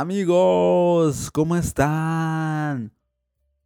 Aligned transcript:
Amigos, 0.00 1.28
¿cómo 1.32 1.56
están? 1.56 2.92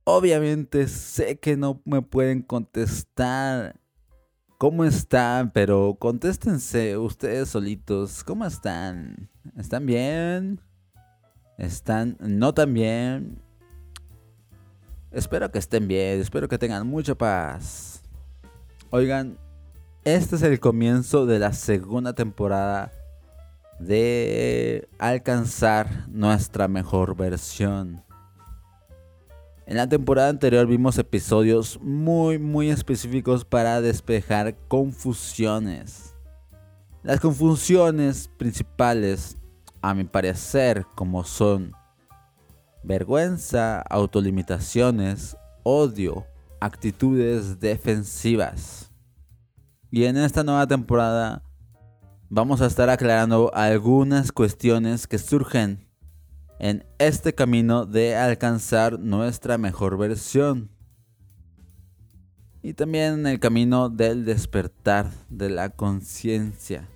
Obviamente 0.05 0.89
sé 0.89 1.39
que 1.39 1.59
no 1.59 1.83
me 1.85 2.01
pueden 2.01 2.41
contestar. 2.41 3.79
¿Cómo 4.57 4.85
están? 4.85 5.51
Pero 5.51 5.95
contéstense 6.01 6.97
ustedes 6.97 7.51
solitos. 7.51 8.25
¿Cómo 8.25 8.47
están? 8.47 9.29
¿Están 9.59 9.85
bien? 9.85 10.59
¿Están 11.59 12.17
no 12.19 12.55
tan 12.55 12.73
bien? 12.73 13.43
Espero 15.11 15.53
que 15.53 15.59
estén 15.59 15.87
bien, 15.87 16.19
espero 16.19 16.49
que 16.49 16.57
tengan 16.57 16.87
mucha 16.87 17.15
paz. 17.15 18.03
Oigan, 18.89 19.37
este 20.03 20.37
es 20.37 20.43
el 20.43 20.59
comienzo 20.61 21.27
de 21.27 21.39
la 21.39 21.53
segunda 21.53 22.15
temporada 22.15 22.91
de 23.87 24.89
alcanzar 24.99 26.09
nuestra 26.09 26.69
mejor 26.69 27.17
versión. 27.17 28.05
En 29.67 29.77
la 29.77 29.89
temporada 29.89 30.29
anterior 30.29 30.67
vimos 30.67 30.99
episodios 30.99 31.81
muy 31.81 32.39
muy 32.39 32.71
específicos 32.71 33.45
para 33.45 33.81
despejar 33.81 34.57
confusiones. 34.69 36.15
Las 37.03 37.21
confusiones 37.21 38.31
principales, 38.37 39.37
a 39.81 39.95
mi 39.95 40.05
parecer, 40.05 40.85
como 40.95 41.25
son 41.25 41.73
vergüenza, 42.85 43.81
autolimitaciones, 43.81 45.37
odio, 45.65 46.27
actitudes 46.61 47.59
defensivas. 47.59 48.93
Y 49.91 50.05
en 50.05 50.17
esta 50.17 50.45
nueva 50.45 50.67
temporada 50.67 51.43
vamos 52.35 52.63
a 52.63 52.67
estar 52.67 52.89
aclarando 52.89 53.51
algunas 53.53 54.33
cuestiones 54.33 55.07
que 55.07 55.19
surgen 55.19 55.87
en 56.59 56.87
este 56.99 57.35
camino 57.35 57.85
de 57.85 58.17
alcanzar 58.17 58.99
nuestra 58.99 59.59
mejor 59.59 59.99
versión. 59.99 60.71
Y 62.63 62.73
también 62.73 63.21
en 63.21 63.27
el 63.27 63.39
camino 63.39 63.91
del 63.91 64.25
despertar 64.25 65.11
de 65.29 65.51
la 65.51 65.69
conciencia. 65.69 66.89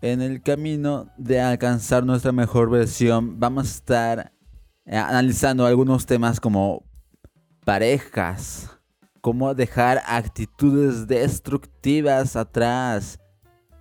En 0.00 0.20
el 0.20 0.42
camino 0.42 1.06
de 1.16 1.40
alcanzar 1.40 2.04
nuestra 2.04 2.32
mejor 2.32 2.68
versión 2.68 3.38
vamos 3.38 3.68
a 3.68 3.76
estar 3.76 4.32
analizando 4.86 5.66
algunos 5.66 6.04
temas 6.04 6.40
como 6.40 6.84
parejas, 7.64 8.76
cómo 9.22 9.54
dejar 9.54 10.02
actitudes 10.04 11.06
destructivas 11.06 12.34
atrás, 12.34 13.20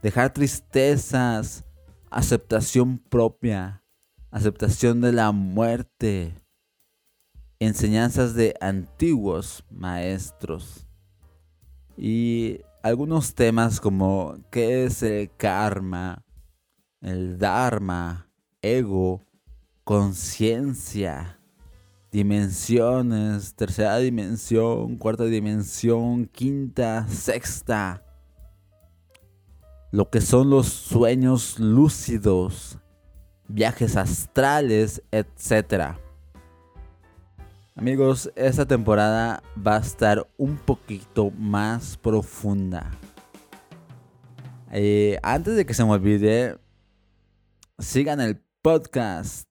dejar 0.04 0.32
tristezas, 0.32 1.66
aceptación 2.12 3.00
propia, 3.00 3.84
aceptación 4.30 5.02
de 5.02 5.12
la 5.12 5.32
muerte, 5.32 6.36
enseñanzas 7.60 8.36
de 8.36 8.54
antiguos 8.62 9.66
maestros. 9.72 10.88
Y 11.98 12.62
algunos 12.84 13.34
temas 13.34 13.80
como 13.80 14.36
qué 14.52 14.86
es 14.86 15.02
el 15.02 15.36
karma, 15.38 16.24
el 17.02 17.40
dharma, 17.40 18.30
ego, 18.62 19.26
conciencia 19.84 21.41
dimensiones, 22.12 23.56
tercera 23.56 23.98
dimensión, 23.98 24.98
cuarta 24.98 25.24
dimensión, 25.24 26.26
quinta, 26.26 27.08
sexta. 27.08 28.04
Lo 29.92 30.10
que 30.10 30.22
son 30.22 30.50
los 30.50 30.68
sueños 30.68 31.58
lúcidos, 31.60 32.78
viajes 33.48 33.96
astrales, 33.96 35.02
etc. 35.12 35.96
Amigos, 37.76 38.32
esta 38.36 38.66
temporada 38.66 39.42
va 39.66 39.78
a 39.78 39.82
estar 39.82 40.28
un 40.38 40.58
poquito 40.58 41.32
más 41.32 41.98
profunda. 41.98 42.92
Eh, 44.72 45.18
antes 45.24 45.56
de 45.56 45.66
que 45.66 45.74
se 45.74 45.84
me 45.84 45.92
olvide, 45.92 46.58
sigan 47.80 48.22
el 48.22 48.42
podcast 48.62 49.51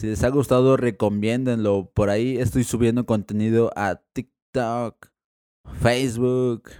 si 0.00 0.06
les 0.06 0.24
ha 0.24 0.30
gustado, 0.30 0.78
recomiéndenlo. 0.78 1.92
Por 1.92 2.08
ahí 2.08 2.38
estoy 2.38 2.64
subiendo 2.64 3.04
contenido 3.04 3.70
a 3.76 3.96
TikTok, 3.96 5.08
Facebook. 5.82 6.70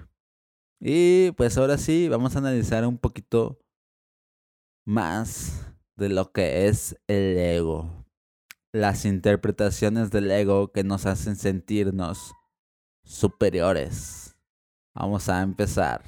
Y 0.80 1.32
pues 1.32 1.58
ahora 1.58 1.76
sí, 1.76 2.08
vamos 2.08 2.34
a 2.34 2.38
analizar 2.38 2.86
un 2.86 2.96
poquito 2.96 3.60
más 4.86 5.70
de 5.98 6.08
lo 6.08 6.32
que 6.32 6.68
es 6.68 6.96
el 7.08 7.36
ego. 7.36 8.06
Las 8.72 9.04
interpretaciones 9.04 10.10
del 10.10 10.30
ego 10.30 10.72
que 10.72 10.82
nos 10.82 11.04
hacen 11.04 11.36
sentirnos 11.36 12.32
superiores. 13.04 14.34
Vamos 14.94 15.28
a 15.28 15.42
empezar. 15.42 16.02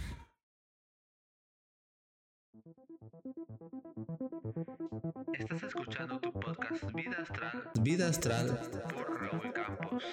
Estás 5.32 5.62
escuchando 5.62 6.18
tu 6.20 6.31
podcast 6.72 6.94
Vida 6.94 7.16
Astral. 7.20 7.70
Vida 7.82 8.08
Astral 8.08 8.60
por 8.94 9.20
Raúl 9.20 9.52
Campos. 9.52 10.04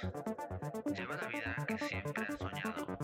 Lleva 0.93 1.15
la 1.15 1.27
vida 1.27 1.65
que 1.67 1.77
siempre 1.77 2.25
has 2.27 2.37
soñado. 2.37 2.97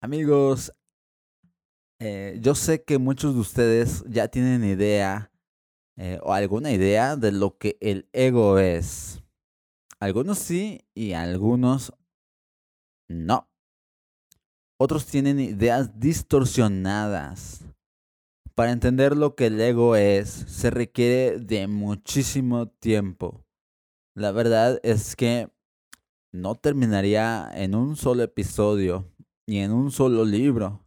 Amigos, 0.00 0.72
eh, 2.00 2.38
yo 2.40 2.54
sé 2.54 2.84
que 2.84 2.98
muchos 2.98 3.34
de 3.34 3.40
ustedes 3.40 4.04
ya 4.06 4.28
tienen 4.28 4.64
idea 4.64 5.32
eh, 5.96 6.18
o 6.22 6.32
alguna 6.32 6.70
idea 6.70 7.16
de 7.16 7.32
lo 7.32 7.58
que 7.58 7.76
el 7.80 8.08
ego 8.12 8.58
es. 8.58 9.22
Algunos 9.98 10.38
sí 10.38 10.86
y 10.94 11.14
algunos 11.14 11.92
no. 13.08 13.48
Otros 14.80 15.06
tienen 15.06 15.40
ideas 15.40 15.98
distorsionadas. 15.98 17.64
Para 18.54 18.70
entender 18.70 19.16
lo 19.16 19.34
que 19.34 19.46
el 19.46 19.60
ego 19.60 19.96
es, 19.96 20.28
se 20.28 20.70
requiere 20.70 21.40
de 21.40 21.66
muchísimo 21.66 22.68
tiempo. 22.68 23.44
La 24.14 24.30
verdad 24.30 24.78
es 24.84 25.16
que 25.16 25.50
no 26.32 26.54
terminaría 26.54 27.50
en 27.54 27.74
un 27.74 27.96
solo 27.96 28.22
episodio 28.22 29.12
ni 29.48 29.58
en 29.58 29.72
un 29.72 29.90
solo 29.90 30.24
libro. 30.24 30.84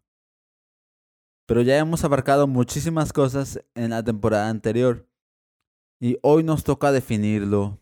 Pero 1.46 1.62
ya 1.62 1.78
hemos 1.78 2.04
abarcado 2.06 2.48
muchísimas 2.48 3.12
cosas 3.12 3.62
en 3.76 3.90
la 3.90 4.04
temporada 4.04 4.48
anterior. 4.48 5.06
Y 6.00 6.18
hoy 6.22 6.44
nos 6.44 6.64
toca 6.64 6.94
definirlo 6.94 7.78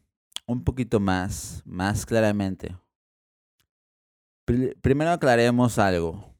un 0.47 0.63
poquito 0.63 0.99
más, 0.99 1.61
más 1.65 2.07
claramente. 2.07 2.75
Primero 4.81 5.11
aclaremos 5.11 5.77
algo. 5.77 6.33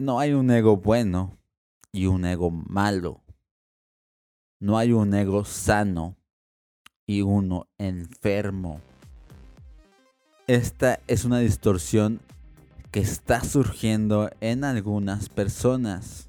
No 0.00 0.18
hay 0.18 0.32
un 0.32 0.50
ego 0.50 0.76
bueno 0.76 1.38
y 1.92 2.06
un 2.06 2.24
ego 2.24 2.50
malo. 2.50 3.22
No 4.60 4.76
hay 4.76 4.92
un 4.92 5.14
ego 5.14 5.44
sano 5.44 6.16
y 7.06 7.22
uno 7.22 7.68
enfermo. 7.78 8.80
Esta 10.48 10.98
es 11.06 11.24
una 11.24 11.38
distorsión 11.38 12.20
que 12.90 12.98
está 12.98 13.44
surgiendo 13.44 14.30
en 14.40 14.64
algunas 14.64 15.28
personas 15.28 16.28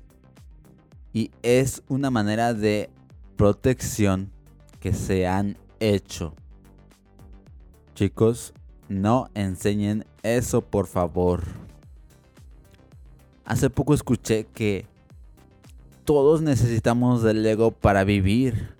y 1.11 1.31
es 1.41 1.81
una 1.87 2.11
manera 2.11 2.53
de 2.53 2.91
protección 3.35 4.31
que 4.79 4.93
se 4.93 5.25
han 5.25 5.57
hecho. 5.79 6.35
Chicos, 7.95 8.53
no 8.89 9.29
enseñen 9.33 10.05
eso, 10.23 10.61
por 10.61 10.87
favor. 10.87 11.43
Hace 13.45 13.69
poco 13.69 13.93
escuché 13.93 14.45
que 14.45 14.85
todos 16.05 16.41
necesitamos 16.41 17.23
del 17.23 17.45
ego 17.45 17.71
para 17.71 18.03
vivir. 18.03 18.73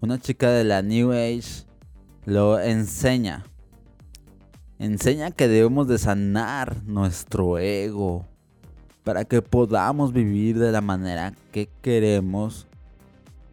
Una 0.00 0.18
chica 0.18 0.50
de 0.50 0.64
la 0.64 0.82
New 0.82 1.12
Age 1.12 1.64
lo 2.24 2.58
enseña. 2.58 3.44
Enseña 4.78 5.30
que 5.30 5.48
debemos 5.48 5.88
de 5.88 5.98
sanar 5.98 6.82
nuestro 6.84 7.58
ego 7.58 8.24
para 9.04 9.24
que 9.24 9.42
podamos 9.42 10.12
vivir 10.12 10.58
de 10.58 10.72
la 10.72 10.80
manera 10.80 11.34
que 11.52 11.68
queremos 11.82 12.66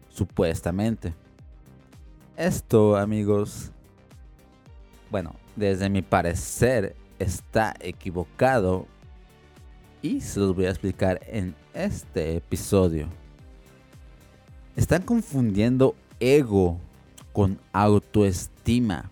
supuestamente. 0.08 1.14
Esto, 2.36 2.96
amigos, 2.96 3.72
bueno, 5.10 5.34
desde 5.56 5.88
mi 5.88 6.02
parecer 6.02 6.94
está 7.18 7.74
equivocado 7.80 8.86
y 10.02 10.20
se 10.20 10.40
los 10.40 10.54
voy 10.54 10.66
a 10.66 10.70
explicar 10.70 11.20
en 11.26 11.54
este 11.74 12.36
episodio. 12.36 13.08
Están 14.76 15.02
confundiendo 15.02 15.96
ego 16.20 16.78
con 17.32 17.58
autoestima. 17.72 19.10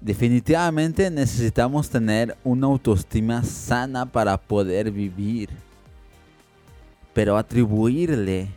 Definitivamente 0.00 1.10
necesitamos 1.10 1.90
tener 1.90 2.36
una 2.44 2.66
autoestima 2.66 3.42
sana 3.42 4.06
para 4.06 4.38
poder 4.38 4.90
vivir. 4.90 5.50
Pero 7.12 7.36
atribuirle 7.36 8.48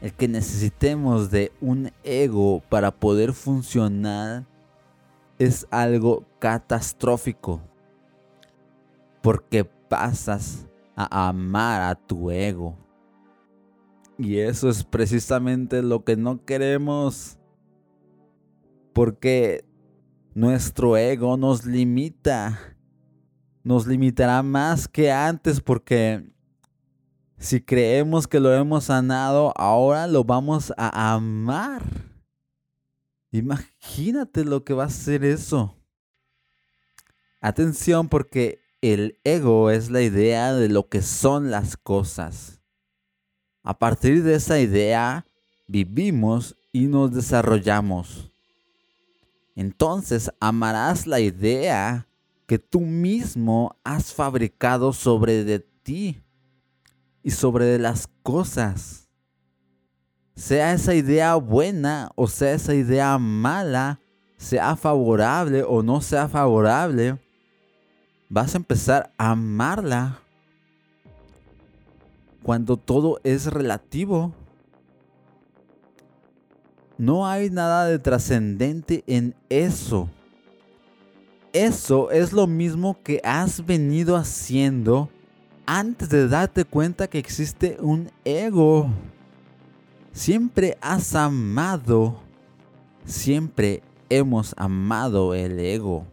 el 0.00 0.12
que 0.12 0.28
necesitemos 0.28 1.30
de 1.30 1.52
un 1.60 1.90
ego 2.04 2.62
para 2.68 2.90
poder 2.90 3.32
funcionar 3.32 4.44
es 5.42 5.66
algo 5.70 6.24
catastrófico. 6.38 7.60
Porque 9.22 9.64
pasas 9.64 10.66
a 10.96 11.28
amar 11.28 11.82
a 11.82 11.94
tu 11.94 12.30
ego. 12.30 12.76
Y 14.18 14.38
eso 14.38 14.68
es 14.68 14.84
precisamente 14.84 15.82
lo 15.82 16.04
que 16.04 16.16
no 16.16 16.44
queremos. 16.44 17.38
Porque 18.92 19.64
nuestro 20.34 20.96
ego 20.96 21.36
nos 21.36 21.64
limita. 21.64 22.58
Nos 23.64 23.86
limitará 23.86 24.42
más 24.42 24.88
que 24.88 25.12
antes 25.12 25.60
porque 25.60 26.32
si 27.42 27.60
creemos 27.60 28.28
que 28.28 28.38
lo 28.38 28.54
hemos 28.54 28.84
sanado, 28.84 29.52
ahora 29.56 30.06
lo 30.06 30.22
vamos 30.22 30.72
a 30.76 31.14
amar. 31.14 31.82
Imagínate 33.32 34.44
lo 34.44 34.62
que 34.62 34.74
va 34.74 34.84
a 34.84 34.90
ser 34.90 35.24
eso. 35.24 35.74
Atención 37.40 38.08
porque 38.08 38.60
el 38.82 39.18
ego 39.24 39.70
es 39.70 39.90
la 39.90 40.02
idea 40.02 40.52
de 40.52 40.68
lo 40.68 40.88
que 40.88 41.02
son 41.02 41.50
las 41.50 41.76
cosas. 41.76 42.60
A 43.62 43.78
partir 43.78 44.22
de 44.22 44.34
esa 44.34 44.60
idea, 44.60 45.26
vivimos 45.66 46.56
y 46.72 46.86
nos 46.86 47.12
desarrollamos. 47.12 48.30
Entonces 49.56 50.30
amarás 50.38 51.06
la 51.06 51.20
idea 51.20 52.06
que 52.46 52.58
tú 52.58 52.80
mismo 52.80 53.76
has 53.82 54.12
fabricado 54.12 54.92
sobre 54.92 55.44
de 55.44 55.60
ti 55.60 56.20
y 57.22 57.30
sobre 57.30 57.64
de 57.64 57.78
las 57.78 58.08
cosas. 58.22 59.01
Sea 60.34 60.72
esa 60.72 60.94
idea 60.94 61.34
buena 61.34 62.10
o 62.16 62.26
sea 62.26 62.52
esa 62.52 62.74
idea 62.74 63.18
mala, 63.18 64.00
sea 64.36 64.76
favorable 64.76 65.62
o 65.62 65.82
no 65.82 66.00
sea 66.00 66.28
favorable, 66.28 67.18
vas 68.28 68.54
a 68.54 68.58
empezar 68.58 69.12
a 69.18 69.32
amarla 69.32 70.18
cuando 72.42 72.76
todo 72.76 73.20
es 73.24 73.46
relativo. 73.46 74.32
No 76.98 77.26
hay 77.26 77.50
nada 77.50 77.86
de 77.86 77.98
trascendente 77.98 79.04
en 79.06 79.34
eso. 79.48 80.08
Eso 81.52 82.10
es 82.10 82.32
lo 82.32 82.46
mismo 82.46 82.96
que 83.02 83.20
has 83.24 83.64
venido 83.64 84.16
haciendo 84.16 85.10
antes 85.66 86.08
de 86.08 86.28
darte 86.28 86.64
cuenta 86.64 87.08
que 87.08 87.18
existe 87.18 87.76
un 87.80 88.10
ego. 88.24 88.88
Siempre 90.12 90.76
has 90.82 91.14
amado, 91.14 92.20
siempre 93.06 93.82
hemos 94.10 94.54
amado 94.58 95.34
el 95.34 95.58
ego. 95.58 96.06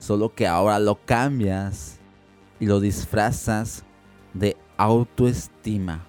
Solo 0.00 0.34
que 0.34 0.48
ahora 0.48 0.80
lo 0.80 0.98
cambias 1.04 2.00
y 2.58 2.66
lo 2.66 2.80
disfrazas 2.80 3.84
de 4.34 4.56
autoestima. 4.76 6.08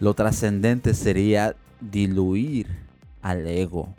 Lo 0.00 0.12
trascendente 0.12 0.92
sería 0.92 1.56
diluir 1.80 2.68
al 3.22 3.46
ego. 3.46 3.94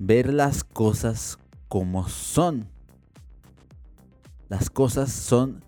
Ver 0.00 0.34
las 0.34 0.64
cosas 0.64 1.38
como 1.68 2.08
son. 2.08 2.66
Las 4.48 4.70
cosas 4.70 5.12
son 5.12 5.62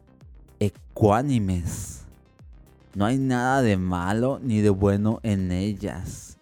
ecuánimes. 0.59 1.96
No 2.97 3.05
hay 3.05 3.19
nada 3.19 3.61
de 3.61 3.77
malo 3.77 4.41
ni 4.43 4.63
de 4.63 4.71
bueno 4.71 5.21
en 5.23 5.53
ellas. 5.53 6.39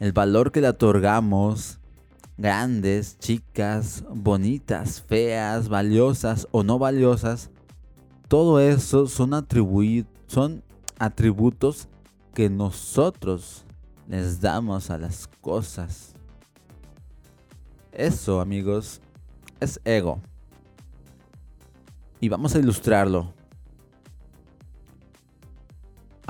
El 0.00 0.12
valor 0.12 0.52
que 0.52 0.60
le 0.60 0.68
otorgamos, 0.68 1.80
grandes, 2.36 3.18
chicas, 3.18 4.04
bonitas, 4.10 5.00
feas, 5.00 5.70
valiosas 5.70 6.46
o 6.50 6.62
no 6.62 6.78
valiosas, 6.78 7.48
todo 8.28 8.60
eso 8.60 9.06
son, 9.06 9.30
son 10.26 10.62
atributos 10.98 11.88
que 12.34 12.50
nosotros 12.50 13.64
les 14.08 14.42
damos 14.42 14.90
a 14.90 14.98
las 14.98 15.26
cosas. 15.40 16.12
Eso, 17.92 18.42
amigos, 18.42 19.00
es 19.58 19.80
ego. 19.86 20.20
Y 22.20 22.28
vamos 22.28 22.54
a 22.54 22.58
ilustrarlo. 22.58 23.32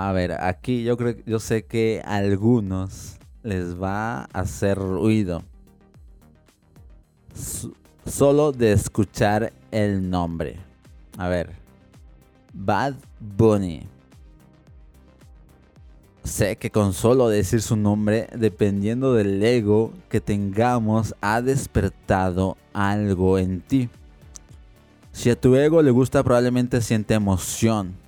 A 0.05 0.11
ver, 0.11 0.33
aquí 0.33 0.83
yo 0.83 0.97
creo 0.97 1.15
yo 1.27 1.39
sé 1.39 1.65
que 1.65 2.03
a 2.05 2.17
algunos 2.17 3.19
les 3.45 3.81
va 3.81 4.23
a 4.23 4.25
hacer 4.33 4.77
ruido. 4.77 5.45
solo 8.05 8.51
de 8.51 8.73
escuchar 8.73 9.53
el 9.71 10.11
nombre. 10.11 10.57
A 11.17 11.29
ver. 11.29 11.53
Bad 12.53 12.95
Bunny. 13.21 13.87
Sé 16.25 16.57
que 16.57 16.73
con 16.73 16.95
solo 16.95 17.29
decir 17.29 17.63
su 17.63 17.77
nombre, 17.77 18.27
dependiendo 18.37 19.15
del 19.15 19.41
ego 19.41 19.93
que 20.09 20.21
tengamos, 20.21 21.15
ha 21.21 21.41
despertado 21.43 22.57
algo 22.73 23.39
en 23.39 23.61
ti. 23.61 23.89
Si 25.13 25.31
a 25.31 25.41
tu 25.41 25.55
ego 25.55 25.81
le 25.81 25.93
gusta, 25.93 26.25
probablemente 26.25 26.81
siente 26.81 27.15
emoción. 27.15 28.02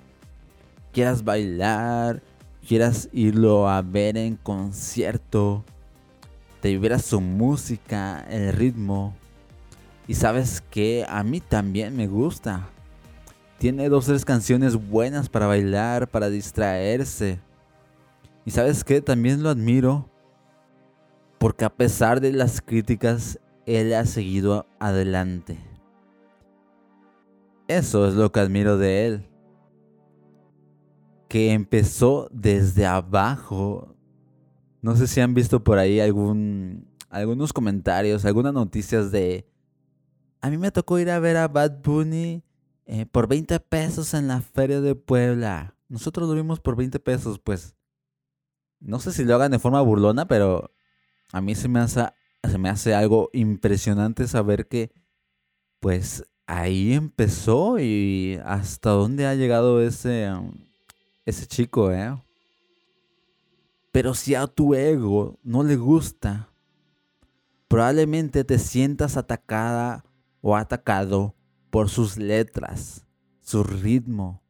Quieras 0.95 1.23
bailar, 1.23 2.23
quieras 2.67 3.11
irlo 3.13 3.69
a 3.69 3.83
ver 3.83 4.17
en 4.17 4.37
concierto, 4.37 5.65
te 6.63 6.71
vibra 6.71 6.99
su 6.99 7.21
música, 7.21 8.25
el 8.31 8.53
ritmo. 8.55 9.15
Y 10.09 10.15
sabes 10.15 10.63
que 10.71 11.05
a 11.07 11.23
mí 11.23 11.41
también 11.41 11.95
me 11.95 12.07
gusta. 12.07 12.69
Tiene 13.59 13.91
dos 13.91 14.05
o 14.09 14.13
tres 14.13 14.25
canciones 14.25 14.77
buenas 14.77 15.29
para 15.29 15.47
bailar, 15.47 16.09
para 16.09 16.31
distraerse. 16.31 17.41
Y 18.47 18.51
sabes 18.53 18.85
qué, 18.85 19.03
también 19.03 19.43
lo 19.43 19.51
admiro 19.51 20.09
porque 21.45 21.67
a 21.67 21.69
pesar 21.69 22.23
de 22.23 22.33
las 22.33 22.63
críticas, 22.63 23.39
él 23.67 23.93
ha 23.93 24.07
seguido 24.07 24.65
adelante. 24.79 25.59
Eso 27.69 28.09
es 28.09 28.15
lo 28.15 28.33
que 28.33 28.41
admiro 28.41 28.79
de 28.79 29.07
él. 29.07 29.34
Que 31.35 31.51
empezó 31.51 32.29
desde 32.31 32.87
abajo. 32.87 33.97
No 34.83 34.95
sé 34.95 35.09
si 35.09 35.21
han 35.21 35.35
visto 35.35 35.65
por 35.65 35.79
ahí 35.79 35.99
algún, 35.99 36.87
algunos 37.11 37.53
comentarios, 37.53 38.25
algunas 38.25 38.55
noticias 38.55 39.11
de... 39.11 39.45
A 40.41 40.49
mí 40.49 40.59
me 40.59 40.71
tocó 40.71 40.97
ir 41.01 41.11
a 41.11 41.19
ver 41.19 41.37
a 41.37 41.49
Bad 41.49 41.83
Bunny 41.83 42.45
eh, 42.87 43.07
por 43.07 43.27
20 43.27 43.59
pesos 43.59 44.15
en 44.15 44.29
la 44.29 44.43
feria 44.43 44.81
de 44.81 44.95
Puebla. 44.95 45.75
Nosotros 45.89 46.29
lo 46.29 46.37
vimos 46.37 46.61
por 46.61 46.77
20 46.77 47.01
pesos, 47.01 47.41
pues. 47.41 47.75
No 48.79 49.01
sé 49.01 49.11
si 49.11 49.25
lo 49.25 49.35
hagan 49.35 49.51
de 49.51 49.59
forma 49.59 49.81
burlona, 49.81 50.29
pero 50.29 50.71
a 51.33 51.41
mí 51.41 51.57
se 51.57 51.67
me 51.67 51.81
hace, 51.81 52.05
se 52.49 52.59
me 52.59 52.69
hace 52.69 52.95
algo 52.95 53.31
impresionante 53.33 54.29
saber 54.29 54.69
que, 54.69 54.93
pues, 55.81 56.31
ahí 56.47 56.93
empezó 56.93 57.81
y 57.81 58.39
hasta 58.45 58.91
dónde 58.91 59.27
ha 59.27 59.35
llegado 59.35 59.83
ese, 59.83 60.31
ese 61.25 61.47
chico, 61.47 61.93
¿eh? 61.93 62.17
Pero 63.93 64.15
si 64.15 64.35
a 64.35 64.47
tu 64.47 64.75
ego 64.75 65.39
no 65.43 65.63
le 65.63 65.77
gusta, 65.77 66.49
probablemente 67.69 68.45
te 68.45 68.59
sientas 68.59 69.17
atacada 69.17 70.05
o 70.41 70.57
atacado 70.57 71.35
por 71.71 71.89
sus 71.89 72.17
letras, 72.17 73.07
su 73.41 73.63
ritmo. 73.63 74.43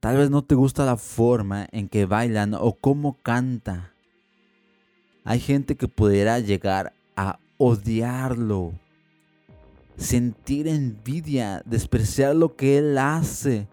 Tal 0.00 0.18
vez 0.18 0.30
no 0.30 0.44
te 0.44 0.54
gusta 0.54 0.84
la 0.84 0.96
forma 0.96 1.66
en 1.72 1.88
que 1.88 2.06
bailan 2.06 2.54
o 2.54 2.74
cómo 2.74 3.18
canta. 3.22 3.92
Hay 5.24 5.40
gente 5.40 5.76
que 5.76 5.88
pudiera 5.88 6.38
llegar 6.38 6.92
a 7.16 7.38
odiarlo, 7.58 8.72
sentir 9.96 10.68
envidia, 10.68 11.62
despreciar 11.64 12.36
lo 12.36 12.54
que 12.56 12.78
él 12.78 12.98
hace. 12.98 13.68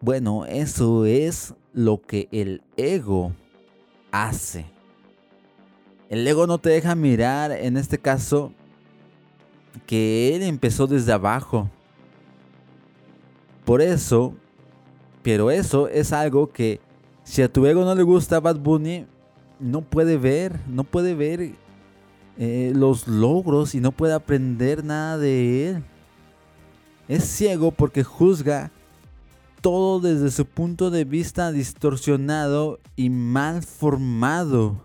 Bueno, 0.00 0.46
eso 0.46 1.04
es 1.04 1.52
lo 1.74 2.00
que 2.00 2.26
el 2.32 2.62
ego 2.78 3.32
hace. 4.10 4.64
El 6.08 6.26
ego 6.26 6.46
no 6.46 6.56
te 6.56 6.70
deja 6.70 6.94
mirar, 6.94 7.52
en 7.52 7.76
este 7.76 7.98
caso, 7.98 8.52
que 9.86 10.34
él 10.34 10.42
empezó 10.42 10.86
desde 10.86 11.12
abajo. 11.12 11.68
Por 13.66 13.82
eso, 13.82 14.34
pero 15.22 15.50
eso 15.50 15.86
es 15.86 16.14
algo 16.14 16.50
que 16.50 16.80
si 17.22 17.42
a 17.42 17.52
tu 17.52 17.66
ego 17.66 17.84
no 17.84 17.94
le 17.94 18.02
gusta 18.02 18.40
Bad 18.40 18.58
Bunny, 18.58 19.06
no 19.58 19.82
puede 19.82 20.16
ver, 20.16 20.58
no 20.66 20.84
puede 20.84 21.14
ver 21.14 21.52
eh, 22.38 22.72
los 22.74 23.06
logros 23.06 23.74
y 23.74 23.80
no 23.80 23.92
puede 23.92 24.14
aprender 24.14 24.82
nada 24.82 25.18
de 25.18 25.68
él. 25.68 25.84
Es 27.06 27.24
ciego 27.24 27.70
porque 27.70 28.02
juzga 28.02 28.70
todo 29.60 30.00
desde 30.00 30.30
su 30.30 30.46
punto 30.46 30.90
de 30.90 31.04
vista 31.04 31.52
distorsionado 31.52 32.80
y 32.96 33.10
mal 33.10 33.62
formado. 33.62 34.84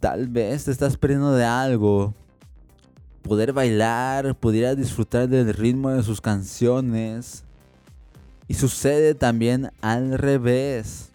Tal 0.00 0.28
vez 0.28 0.64
te 0.64 0.70
estás 0.70 0.96
perdiendo 0.96 1.32
de 1.32 1.44
algo. 1.44 2.14
Poder 3.22 3.52
bailar, 3.52 4.34
pudiera 4.34 4.74
disfrutar 4.74 5.28
del 5.28 5.54
ritmo 5.54 5.90
de 5.90 6.02
sus 6.02 6.20
canciones. 6.20 7.44
Y 8.48 8.54
sucede 8.54 9.14
también 9.14 9.70
al 9.80 10.18
revés. 10.18 11.10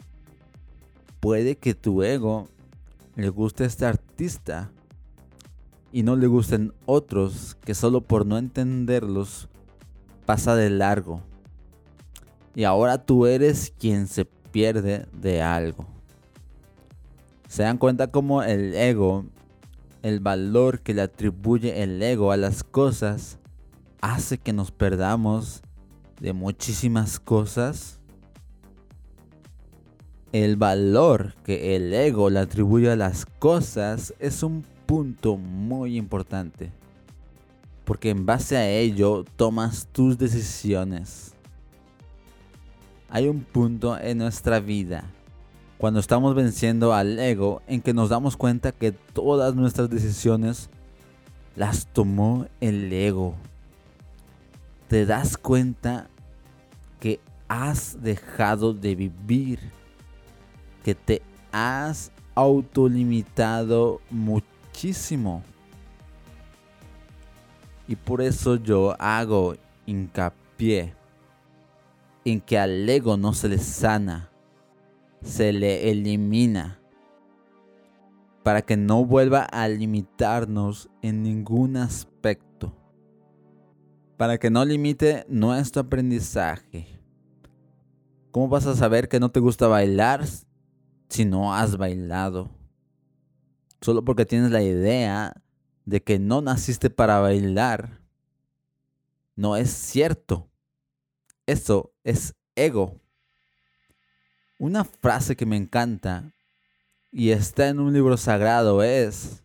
Puede 1.19 1.57
que 1.57 1.73
tu 1.73 2.03
ego 2.03 2.47
le 3.15 3.29
guste 3.29 3.63
a 3.63 3.67
este 3.67 3.85
artista 3.85 4.71
y 5.91 6.03
no 6.03 6.15
le 6.15 6.27
gusten 6.27 6.73
otros 6.85 7.57
que 7.65 7.73
solo 7.73 8.01
por 8.01 8.25
no 8.25 8.37
entenderlos 8.37 9.49
pasa 10.25 10.55
de 10.55 10.69
largo. 10.69 11.21
Y 12.57 12.63
ahora 12.63 13.05
tú 13.05 13.27
eres 13.27 13.71
quien 13.77 14.07
se 14.07 14.25
pierde 14.25 15.05
de 15.13 15.43
algo. 15.43 15.85
Se 17.47 17.61
dan 17.61 17.77
cuenta 17.77 18.07
como 18.07 18.41
el 18.41 18.73
ego, 18.73 19.25
el 20.01 20.21
valor 20.21 20.79
que 20.79 20.95
le 20.95 21.03
atribuye 21.03 21.83
el 21.83 22.01
ego 22.01 22.31
a 22.31 22.37
las 22.37 22.63
cosas, 22.63 23.37
hace 24.01 24.39
que 24.39 24.53
nos 24.53 24.71
perdamos 24.71 25.61
de 26.19 26.33
muchísimas 26.33 27.19
cosas. 27.19 27.99
El 30.31 30.55
valor 30.55 31.35
que 31.43 31.75
el 31.75 31.93
ego 31.93 32.31
le 32.31 32.39
atribuye 32.39 32.89
a 32.89 32.95
las 32.95 33.27
cosas 33.27 34.15
es 34.17 34.41
un 34.41 34.65
punto 34.87 35.37
muy 35.37 35.95
importante. 35.95 36.71
Porque 37.85 38.09
en 38.09 38.25
base 38.25 38.57
a 38.57 38.67
ello 38.67 39.25
tomas 39.35 39.85
tus 39.91 40.17
decisiones. 40.17 41.36
Hay 43.09 43.27
un 43.29 43.41
punto 43.41 43.97
en 43.97 44.17
nuestra 44.17 44.59
vida 44.59 45.05
cuando 45.77 45.99
estamos 45.99 46.35
venciendo 46.35 46.93
al 46.93 47.17
ego 47.19 47.61
en 47.67 47.81
que 47.81 47.93
nos 47.93 48.09
damos 48.09 48.35
cuenta 48.35 48.71
que 48.71 48.91
todas 48.91 49.55
nuestras 49.55 49.89
decisiones 49.89 50.69
las 51.55 51.87
tomó 51.87 52.47
el 52.59 52.91
ego. 52.91 53.35
Te 54.89 55.05
das 55.05 55.37
cuenta 55.37 56.07
que 56.99 57.19
has 57.47 58.01
dejado 58.01 58.73
de 58.73 58.95
vivir, 58.95 59.59
que 60.83 60.95
te 60.95 61.21
has 61.51 62.11
autolimitado 62.35 64.01
muchísimo. 64.09 65.43
Y 67.87 67.95
por 67.95 68.21
eso 68.21 68.55
yo 68.55 68.95
hago 68.99 69.55
hincapié 69.85 70.96
en 72.31 72.41
que 72.41 72.59
al 72.59 72.87
ego 72.89 73.15
no 73.15 73.33
se 73.33 73.47
le 73.47 73.57
sana 73.57 74.31
se 75.21 75.53
le 75.53 75.89
elimina 75.89 76.79
para 78.43 78.61
que 78.61 78.77
no 78.77 79.05
vuelva 79.05 79.43
a 79.43 79.67
limitarnos 79.67 80.89
en 81.01 81.21
ningún 81.23 81.75
aspecto, 81.75 82.73
para 84.15 84.37
que 84.37 84.49
no 84.49 84.63
limite 84.63 85.25
nuestro 85.27 85.81
aprendizaje. 85.81 86.87
¿Cómo 88.31 88.47
vas 88.47 88.65
a 88.65 88.75
saber 88.75 89.09
que 89.09 89.19
no 89.19 89.31
te 89.31 89.41
gusta 89.41 89.67
bailar 89.67 90.25
si 91.09 91.25
no 91.25 91.53
has 91.53 91.75
bailado? 91.77 92.49
Solo 93.81 94.05
porque 94.05 94.25
tienes 94.25 94.51
la 94.51 94.61
idea 94.61 95.33
de 95.85 96.01
que 96.01 96.19
no 96.19 96.41
naciste 96.41 96.89
para 96.89 97.19
bailar. 97.19 98.01
No 99.35 99.57
es 99.57 99.69
cierto. 99.69 100.46
Eso 101.47 101.91
es 102.03 102.35
ego. 102.55 102.99
Una 104.59 104.83
frase 104.83 105.35
que 105.35 105.47
me 105.47 105.57
encanta 105.57 106.31
y 107.11 107.31
está 107.31 107.69
en 107.69 107.79
un 107.79 107.91
libro 107.91 108.17
sagrado 108.17 108.83
es, 108.83 109.43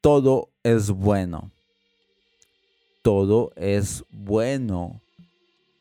todo 0.00 0.50
es 0.64 0.90
bueno. 0.90 1.52
Todo 3.02 3.52
es 3.54 4.04
bueno. 4.10 5.00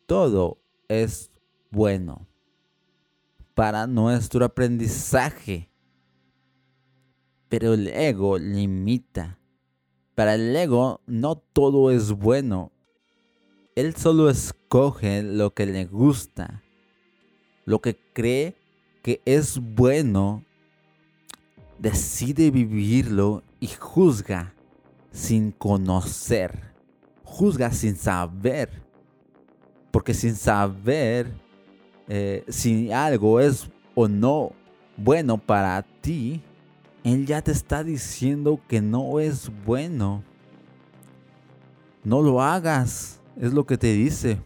Todo 0.05 0.59
es 0.87 1.31
bueno 1.71 2.27
para 3.55 3.87
nuestro 3.87 4.45
aprendizaje. 4.45 5.71
Pero 7.49 7.73
el 7.73 7.87
ego 7.87 8.37
limita. 8.37 9.39
Para 10.13 10.35
el 10.35 10.55
ego 10.55 11.01
no 11.07 11.37
todo 11.37 11.89
es 11.89 12.11
bueno. 12.11 12.71
Él 13.75 13.95
solo 13.95 14.29
escoge 14.29 15.21
lo 15.21 15.53
que 15.53 15.65
le 15.65 15.85
gusta 15.85 16.61
lo 17.65 17.81
que 17.81 17.97
cree 18.13 18.55
que 19.01 19.21
es 19.25 19.59
bueno, 19.59 20.43
decide 21.79 22.51
vivirlo 22.51 23.43
y 23.59 23.67
juzga 23.67 24.53
sin 25.11 25.51
conocer, 25.51 26.73
juzga 27.23 27.71
sin 27.71 27.95
saber, 27.95 28.83
porque 29.91 30.13
sin 30.13 30.35
saber 30.35 31.31
eh, 32.07 32.43
si 32.47 32.91
algo 32.91 33.39
es 33.39 33.69
o 33.95 34.07
no 34.07 34.51
bueno 34.97 35.37
para 35.37 35.81
ti, 36.01 36.41
él 37.03 37.25
ya 37.25 37.41
te 37.41 37.51
está 37.51 37.83
diciendo 37.83 38.59
que 38.67 38.81
no 38.81 39.19
es 39.19 39.51
bueno. 39.65 40.23
No 42.03 42.21
lo 42.21 42.41
hagas, 42.41 43.19
es 43.39 43.53
lo 43.53 43.65
que 43.65 43.77
te 43.77 43.93
dice 43.93 44.39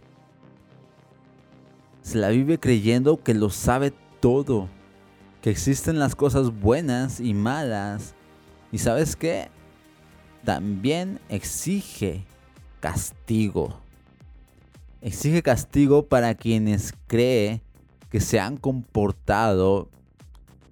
se 2.09 2.17
la 2.17 2.29
vive 2.29 2.59
creyendo 2.59 3.21
que 3.21 3.35
lo 3.35 3.51
sabe 3.51 3.93
todo, 4.19 4.67
que 5.43 5.51
existen 5.51 5.99
las 5.99 6.15
cosas 6.15 6.59
buenas 6.59 7.19
y 7.19 7.35
malas. 7.35 8.15
¿Y 8.71 8.79
sabes 8.79 9.15
qué? 9.15 9.49
También 10.43 11.19
exige 11.29 12.25
castigo. 12.79 13.79
Exige 15.01 15.43
castigo 15.43 16.07
para 16.07 16.33
quienes 16.33 16.95
cree 17.05 17.61
que 18.09 18.19
se 18.19 18.39
han 18.39 18.57
comportado 18.57 19.87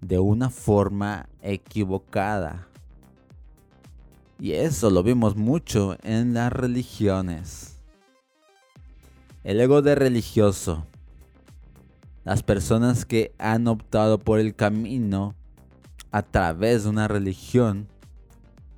de 0.02 0.18
una 0.18 0.50
forma 0.50 1.30
equivocada. 1.44 2.68
Y 4.40 4.54
eso 4.54 4.90
lo 4.90 5.04
vimos 5.04 5.36
mucho 5.36 5.98
en 6.02 6.34
las 6.34 6.52
religiones. 6.52 7.77
El 9.48 9.62
ego 9.62 9.82
de 9.82 9.96
religioso 9.96 10.86
las 12.25 12.44
personas 12.44 13.06
que 13.06 13.34
han 13.38 13.70
optado 13.70 14.20
por 14.20 14.39
el 14.39 14.54
camino 14.54 15.36
a 16.12 16.22
través 16.22 16.84
de 16.84 16.89
una 16.89 17.08
religión, 17.08 17.88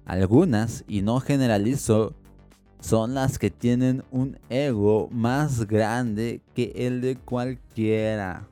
algunas, 0.05 0.83
y 0.87 1.01
no 1.01 1.21
generalizo, 1.21 2.13
son 2.79 3.15
las 3.15 3.39
que 3.39 3.49
tienen 3.49 4.03
un 4.11 4.37
ego 4.51 5.09
más 5.11 5.65
grande 5.65 6.39
que 6.53 6.71
el 6.75 7.01
de 7.01 7.15
cualquiera. 7.15 8.47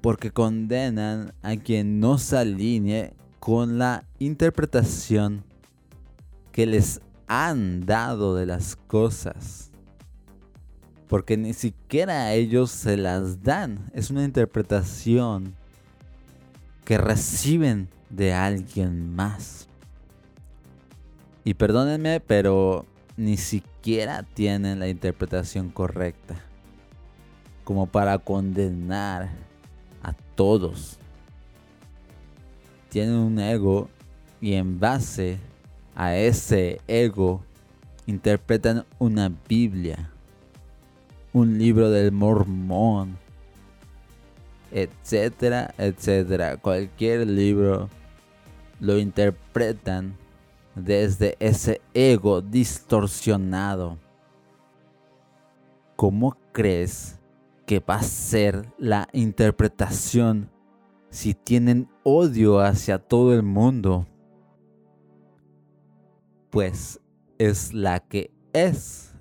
Porque 0.00 0.30
condenan 0.30 1.34
a 1.42 1.56
quien 1.56 2.00
no 2.00 2.16
se 2.16 2.38
alinee 2.38 3.12
con 3.40 3.76
la 3.76 4.04
interpretación 4.18 5.44
que 6.50 6.64
les 6.64 7.02
han 7.26 7.84
dado 7.84 8.34
de 8.34 8.46
las 8.46 8.74
cosas 8.74 9.71
porque 11.12 11.36
ni 11.36 11.52
siquiera 11.52 12.32
ellos 12.32 12.70
se 12.70 12.96
las 12.96 13.42
dan. 13.42 13.90
Es 13.92 14.08
una 14.08 14.24
interpretación 14.24 15.54
que 16.86 16.96
reciben 16.96 17.90
de 18.08 18.32
alguien 18.32 19.14
más. 19.14 19.68
Y 21.44 21.52
perdónenme, 21.52 22.20
pero 22.20 22.86
ni 23.18 23.36
siquiera 23.36 24.22
tienen 24.22 24.78
la 24.78 24.88
interpretación 24.88 25.68
correcta. 25.68 26.36
Como 27.62 27.84
para 27.84 28.16
condenar 28.16 29.28
a 30.02 30.14
todos. 30.34 30.98
Tienen 32.88 33.16
un 33.16 33.38
ego 33.38 33.90
y 34.40 34.54
en 34.54 34.80
base 34.80 35.36
a 35.94 36.16
ese 36.16 36.80
ego 36.88 37.44
interpretan 38.06 38.86
una 38.98 39.30
Biblia 39.46 40.08
un 41.32 41.58
libro 41.58 41.90
del 41.90 42.12
mormón, 42.12 43.16
etcétera, 44.70 45.74
etcétera. 45.78 46.56
Cualquier 46.56 47.26
libro 47.26 47.88
lo 48.80 48.98
interpretan 48.98 50.16
desde 50.74 51.36
ese 51.40 51.80
ego 51.94 52.40
distorsionado. 52.40 53.98
¿Cómo 55.96 56.36
crees 56.52 57.18
que 57.66 57.80
va 57.80 57.96
a 57.96 58.02
ser 58.02 58.66
la 58.78 59.08
interpretación 59.12 60.50
si 61.12 61.34
tienen 61.34 61.88
odio 62.04 62.60
hacia 62.60 62.98
todo 62.98 63.34
el 63.34 63.42
mundo, 63.42 64.06
pues 66.50 67.00
es 67.38 67.74
la 67.74 68.00
que 68.00 68.32
es. 68.54 69.11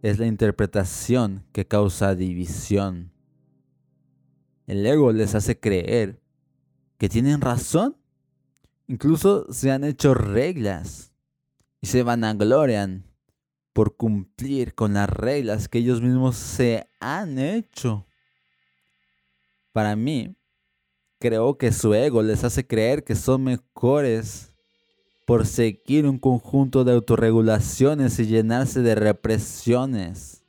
Es 0.00 0.18
la 0.18 0.26
interpretación 0.26 1.44
que 1.52 1.66
causa 1.66 2.14
división. 2.14 3.12
El 4.66 4.86
ego 4.86 5.12
les 5.12 5.34
hace 5.34 5.58
creer 5.58 6.20
que 6.98 7.08
tienen 7.08 7.40
razón. 7.40 7.96
Incluso 8.86 9.52
se 9.52 9.72
han 9.72 9.82
hecho 9.82 10.14
reglas 10.14 11.12
y 11.80 11.88
se 11.88 12.02
vanaglorian 12.02 13.04
por 13.72 13.96
cumplir 13.96 14.74
con 14.74 14.94
las 14.94 15.08
reglas 15.08 15.68
que 15.68 15.78
ellos 15.78 16.00
mismos 16.00 16.36
se 16.36 16.88
han 17.00 17.38
hecho. 17.38 18.06
Para 19.72 19.96
mí, 19.96 20.36
creo 21.18 21.58
que 21.58 21.72
su 21.72 21.94
ego 21.94 22.22
les 22.22 22.44
hace 22.44 22.66
creer 22.66 23.04
que 23.04 23.14
son 23.14 23.44
mejores 23.44 24.47
por 25.28 25.44
seguir 25.44 26.06
un 26.06 26.18
conjunto 26.18 26.84
de 26.84 26.92
autorregulaciones 26.92 28.18
y 28.18 28.24
llenarse 28.24 28.80
de 28.80 28.94
represiones. 28.94 30.42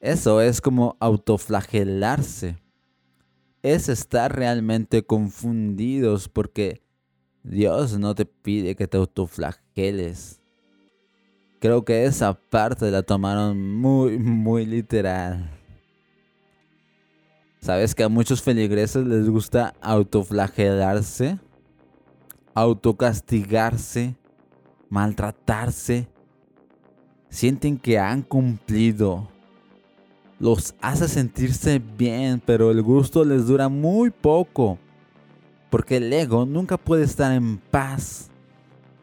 Eso 0.00 0.42
es 0.42 0.60
como 0.60 0.98
autoflagelarse. 1.00 2.58
Es 3.62 3.88
estar 3.88 4.36
realmente 4.36 5.02
confundidos 5.02 6.28
porque 6.28 6.82
Dios 7.42 7.98
no 7.98 8.14
te 8.14 8.26
pide 8.26 8.76
que 8.76 8.86
te 8.86 8.98
autoflageles. 8.98 10.42
Creo 11.58 11.82
que 11.82 12.04
esa 12.04 12.34
parte 12.34 12.90
la 12.90 13.02
tomaron 13.02 13.76
muy, 13.76 14.18
muy 14.18 14.66
literal. 14.66 15.50
¿Sabes 17.62 17.94
que 17.94 18.02
a 18.02 18.10
muchos 18.10 18.42
feligreses 18.42 19.06
les 19.06 19.26
gusta 19.30 19.72
autoflagelarse? 19.80 21.38
Autocastigarse, 22.54 24.16
maltratarse. 24.88 26.08
Sienten 27.28 27.78
que 27.78 27.98
han 27.98 28.22
cumplido. 28.22 29.28
Los 30.40 30.74
hace 30.80 31.06
sentirse 31.06 31.78
bien, 31.78 32.42
pero 32.44 32.70
el 32.70 32.82
gusto 32.82 33.24
les 33.24 33.46
dura 33.46 33.68
muy 33.68 34.10
poco. 34.10 34.78
Porque 35.70 35.98
el 35.98 36.12
ego 36.12 36.44
nunca 36.44 36.76
puede 36.76 37.04
estar 37.04 37.32
en 37.32 37.58
paz. 37.58 38.30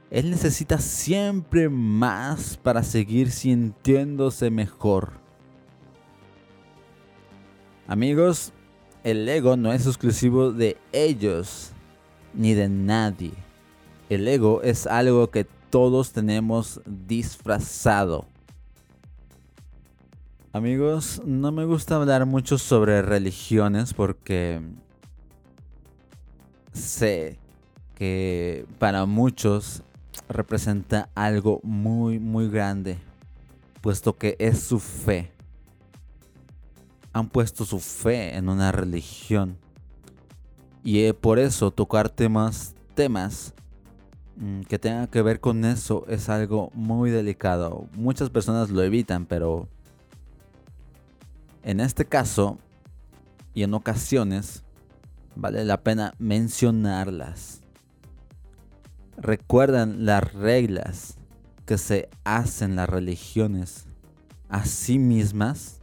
Él 0.10 0.30
necesita 0.30 0.78
siempre 0.80 1.70
más 1.70 2.58
para 2.58 2.84
seguir 2.84 3.32
sintiéndose 3.32 4.50
mejor. 4.50 5.12
Amigos, 7.88 8.52
el 9.06 9.28
ego 9.30 9.56
no 9.56 9.72
es 9.72 9.86
exclusivo 9.86 10.52
de 10.52 10.76
ellos 10.92 11.74
ni 12.34 12.54
de 12.54 12.70
nadie. 12.70 13.34
El 14.10 14.28
ego 14.28 14.62
es 14.62 14.88
algo 14.88 15.30
que 15.30 15.46
todos 15.70 16.12
tenemos 16.12 16.82
disfrazado. 16.86 18.26
Amigos, 20.54 21.22
no 21.26 21.52
me 21.52 21.66
gusta 21.66 21.96
hablar 21.96 22.26
mucho 22.26 22.58
sobre 22.58 23.02
religiones 23.02 23.94
porque 23.94 24.62
sé 26.74 27.38
que 27.96 28.66
para 28.80 29.06
muchos 29.06 29.84
representa 30.30 31.10
algo 31.16 31.60
muy 31.64 32.20
muy 32.20 32.50
grande, 32.50 32.98
puesto 33.82 34.18
que 34.18 34.36
es 34.40 34.60
su 34.64 34.80
fe 34.80 35.32
han 37.18 37.30
puesto 37.30 37.66
su 37.66 37.80
fe 37.80 38.36
en 38.36 38.48
una 38.48 38.72
religión. 38.72 39.58
Y 40.88 41.04
eh, 41.04 41.14
por 41.14 41.38
eso 41.38 41.70
tocar 41.70 42.08
temas, 42.08 42.74
temas 42.96 43.54
mm, 44.38 44.62
que 44.62 44.80
tengan 44.80 45.08
que 45.08 45.22
ver 45.22 45.42
con 45.42 45.66
eso 45.66 46.06
es 46.08 46.30
algo 46.30 46.72
muy 46.74 47.10
delicado. 47.10 47.90
Muchas 47.92 48.30
personas 48.30 48.70
lo 48.70 48.82
evitan, 48.82 49.26
pero 49.26 49.68
en 51.64 51.82
este 51.82 52.06
caso 52.06 52.58
y 53.54 53.64
en 53.64 53.74
ocasiones 53.74 54.64
vale 55.36 55.66
la 55.66 55.84
pena 55.84 56.14
mencionarlas. 56.20 57.60
Recuerdan 59.18 60.06
las 60.06 60.32
reglas 60.32 61.18
que 61.66 61.78
se 61.78 62.08
hacen 62.24 62.78
las 62.78 62.88
religiones 62.88 63.88
a 64.48 64.64
sí 64.64 65.00
mismas 65.00 65.77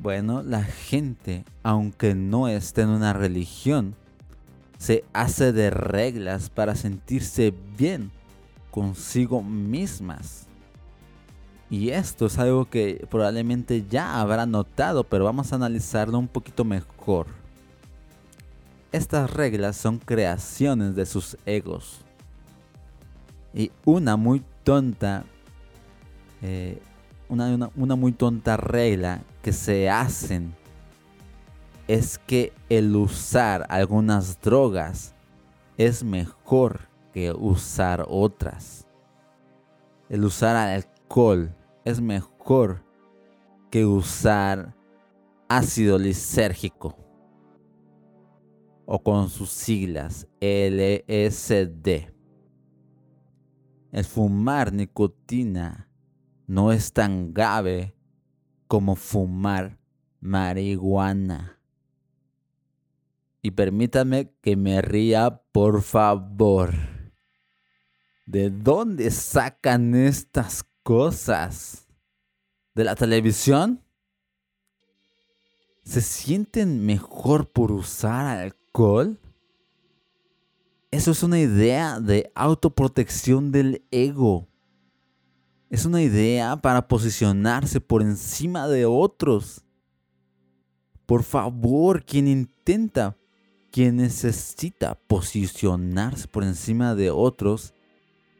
bueno, 0.00 0.42
la 0.42 0.62
gente, 0.62 1.44
aunque 1.62 2.14
no 2.14 2.48
esté 2.48 2.82
en 2.82 2.90
una 2.90 3.12
religión, 3.12 3.94
se 4.78 5.04
hace 5.12 5.52
de 5.52 5.70
reglas 5.70 6.50
para 6.50 6.76
sentirse 6.76 7.52
bien 7.76 8.12
consigo 8.70 9.42
mismas. 9.42 10.46
Y 11.68 11.90
esto 11.90 12.26
es 12.26 12.38
algo 12.38 12.64
que 12.66 13.06
probablemente 13.10 13.84
ya 13.88 14.20
habrá 14.20 14.46
notado, 14.46 15.04
pero 15.04 15.24
vamos 15.24 15.52
a 15.52 15.56
analizarlo 15.56 16.18
un 16.18 16.28
poquito 16.28 16.64
mejor. 16.64 17.26
Estas 18.92 19.30
reglas 19.30 19.76
son 19.76 19.98
creaciones 19.98 20.94
de 20.94 21.04
sus 21.04 21.36
egos. 21.44 22.00
Y 23.52 23.70
una 23.84 24.16
muy 24.16 24.42
tonta 24.64 25.24
eh, 26.40 26.80
una, 27.28 27.96
muy 27.96 28.12
tonta 28.12 28.56
regla 28.56 29.22
que 29.42 29.52
se 29.52 29.90
hacen 29.90 30.54
es 31.86 32.18
que 32.18 32.52
el 32.68 32.94
usar 32.96 33.66
algunas 33.68 34.40
drogas 34.40 35.14
es 35.76 36.04
mejor 36.04 36.88
que 37.12 37.32
usar 37.32 38.04
otras. 38.08 38.86
El 40.08 40.24
usar 40.24 40.56
alcohol 40.56 41.54
es 41.84 42.00
mejor 42.00 42.82
que 43.70 43.84
usar 43.84 44.74
ácido 45.48 45.98
lisérgico 45.98 46.96
o 48.86 49.02
con 49.02 49.28
sus 49.28 49.50
siglas 49.50 50.26
LSD. 50.40 52.12
El 53.92 54.04
fumar 54.04 54.72
nicotina 54.72 55.87
no 56.48 56.72
es 56.72 56.94
tan 56.94 57.34
grave 57.34 57.94
como 58.66 58.96
fumar 58.96 59.78
marihuana. 60.18 61.60
Y 63.42 63.52
permítame 63.52 64.32
que 64.40 64.56
me 64.56 64.80
ría, 64.80 65.42
por 65.52 65.82
favor. 65.82 66.72
¿De 68.26 68.50
dónde 68.50 69.10
sacan 69.10 69.94
estas 69.94 70.64
cosas? 70.82 71.86
¿De 72.74 72.82
la 72.82 72.96
televisión? 72.96 73.84
¿Se 75.84 76.00
sienten 76.00 76.84
mejor 76.84 77.52
por 77.52 77.72
usar 77.72 78.26
alcohol? 78.38 79.20
Eso 80.90 81.10
es 81.10 81.22
una 81.22 81.38
idea 81.38 82.00
de 82.00 82.32
autoprotección 82.34 83.52
del 83.52 83.86
ego 83.90 84.48
es 85.70 85.84
una 85.84 86.02
idea 86.02 86.56
para 86.56 86.88
posicionarse 86.88 87.80
por 87.80 88.02
encima 88.02 88.68
de 88.68 88.86
otros. 88.86 89.64
Por 91.04 91.22
favor, 91.22 92.04
quien 92.04 92.26
intenta, 92.26 93.16
quien 93.70 93.96
necesita 93.96 94.94
posicionarse 94.94 96.26
por 96.26 96.44
encima 96.44 96.94
de 96.94 97.10
otros, 97.10 97.74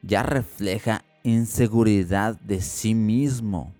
ya 0.03 0.23
refleja 0.23 1.05
inseguridad 1.23 2.41
de 2.41 2.63
sí 2.63 2.95
mismo. 2.95 3.75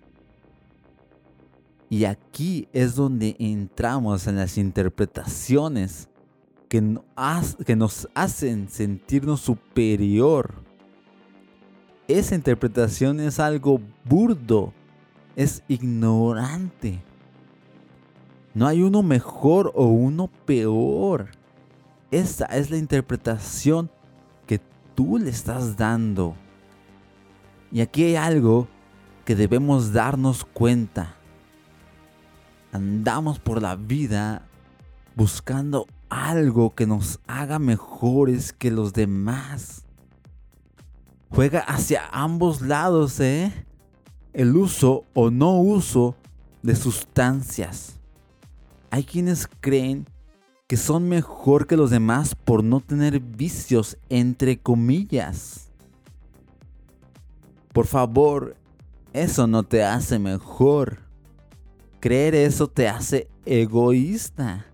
Y 1.89 2.05
aquí 2.05 2.67
es 2.71 2.93
donde 2.95 3.35
entramos 3.39 4.27
en 4.27 4.35
las 4.35 4.59
interpretaciones 4.59 6.07
que 6.67 6.81
nos 7.75 8.07
hacen 8.13 8.69
sentirnos 8.69 9.41
superior 9.41 10.68
esa 12.09 12.33
interpretación 12.33 13.19
es 13.19 13.39
algo 13.39 13.79
burdo, 14.03 14.73
es 15.35 15.63
ignorante. 15.67 17.03
No 18.55 18.65
hay 18.65 18.81
uno 18.81 19.03
mejor 19.03 19.71
o 19.75 19.85
uno 19.85 20.27
peor. 20.45 21.29
Esa 22.09 22.45
es 22.45 22.71
la 22.71 22.77
interpretación 22.77 23.91
que 24.47 24.59
tú 24.95 25.19
le 25.19 25.29
estás 25.29 25.77
dando. 25.77 26.33
Y 27.71 27.81
aquí 27.81 28.03
hay 28.03 28.15
algo 28.15 28.67
que 29.23 29.35
debemos 29.35 29.93
darnos 29.93 30.43
cuenta. 30.43 31.15
Andamos 32.71 33.37
por 33.37 33.61
la 33.61 33.75
vida 33.75 34.47
buscando 35.15 35.85
algo 36.09 36.73
que 36.73 36.87
nos 36.87 37.19
haga 37.27 37.59
mejores 37.59 38.51
que 38.51 38.71
los 38.71 38.93
demás 38.93 39.85
juega 41.29 41.59
hacia 41.59 42.07
ambos 42.11 42.61
lados, 42.61 43.19
¿eh? 43.19 43.51
El 44.33 44.55
uso 44.55 45.05
o 45.13 45.31
no 45.31 45.59
uso 45.59 46.15
de 46.61 46.75
sustancias. 46.75 47.99
Hay 48.91 49.03
quienes 49.03 49.47
creen 49.59 50.07
que 50.67 50.77
son 50.77 51.09
mejor 51.09 51.65
que 51.65 51.77
los 51.77 51.89
demás 51.89 52.35
por 52.35 52.63
no 52.63 52.79
tener 52.79 53.19
vicios, 53.19 53.97
entre 54.09 54.59
comillas. 54.59 55.71
Por 57.73 57.87
favor, 57.87 58.55
eso 59.13 59.47
no 59.47 59.63
te 59.63 59.83
hace 59.83 60.19
mejor. 60.19 60.99
Creer 61.99 62.35
eso 62.35 62.67
te 62.67 62.87
hace 62.87 63.27
egoísta. 63.45 64.65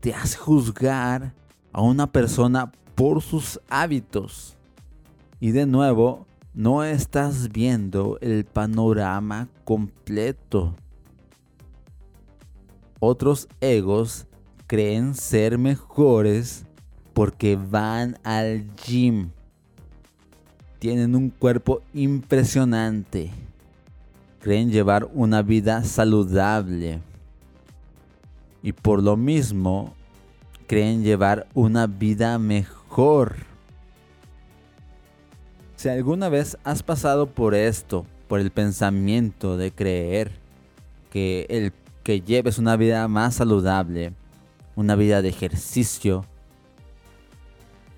Te 0.00 0.12
hace 0.12 0.36
juzgar 0.36 1.34
a 1.72 1.80
una 1.82 2.10
persona 2.10 2.72
por 2.94 3.22
sus 3.22 3.60
hábitos. 3.68 4.56
Y 5.42 5.50
de 5.50 5.66
nuevo, 5.66 6.24
no 6.54 6.84
estás 6.84 7.50
viendo 7.50 8.16
el 8.20 8.44
panorama 8.44 9.48
completo. 9.64 10.76
Otros 13.00 13.48
egos 13.60 14.28
creen 14.68 15.16
ser 15.16 15.58
mejores 15.58 16.64
porque 17.12 17.56
van 17.56 18.20
al 18.22 18.72
gym. 18.76 19.30
Tienen 20.78 21.16
un 21.16 21.28
cuerpo 21.30 21.82
impresionante. 21.92 23.32
Creen 24.38 24.70
llevar 24.70 25.10
una 25.12 25.42
vida 25.42 25.82
saludable. 25.82 27.00
Y 28.62 28.70
por 28.70 29.02
lo 29.02 29.16
mismo, 29.16 29.92
creen 30.68 31.02
llevar 31.02 31.48
una 31.52 31.88
vida 31.88 32.38
mejor. 32.38 33.51
Si 35.82 35.88
alguna 35.88 36.28
vez 36.28 36.56
has 36.62 36.80
pasado 36.84 37.26
por 37.26 37.56
esto, 37.56 38.06
por 38.28 38.38
el 38.38 38.52
pensamiento 38.52 39.56
de 39.56 39.72
creer 39.72 40.30
que 41.10 41.44
el 41.48 41.72
que 42.04 42.20
lleves 42.20 42.58
una 42.58 42.76
vida 42.76 43.08
más 43.08 43.34
saludable, 43.34 44.12
una 44.76 44.94
vida 44.94 45.22
de 45.22 45.30
ejercicio, 45.30 46.24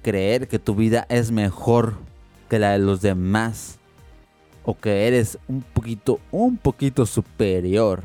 creer 0.00 0.48
que 0.48 0.58
tu 0.58 0.74
vida 0.74 1.04
es 1.10 1.30
mejor 1.30 1.98
que 2.48 2.58
la 2.58 2.70
de 2.70 2.78
los 2.78 3.02
demás 3.02 3.78
o 4.62 4.74
que 4.78 5.06
eres 5.06 5.38
un 5.46 5.60
poquito, 5.60 6.20
un 6.30 6.56
poquito 6.56 7.04
superior 7.04 8.02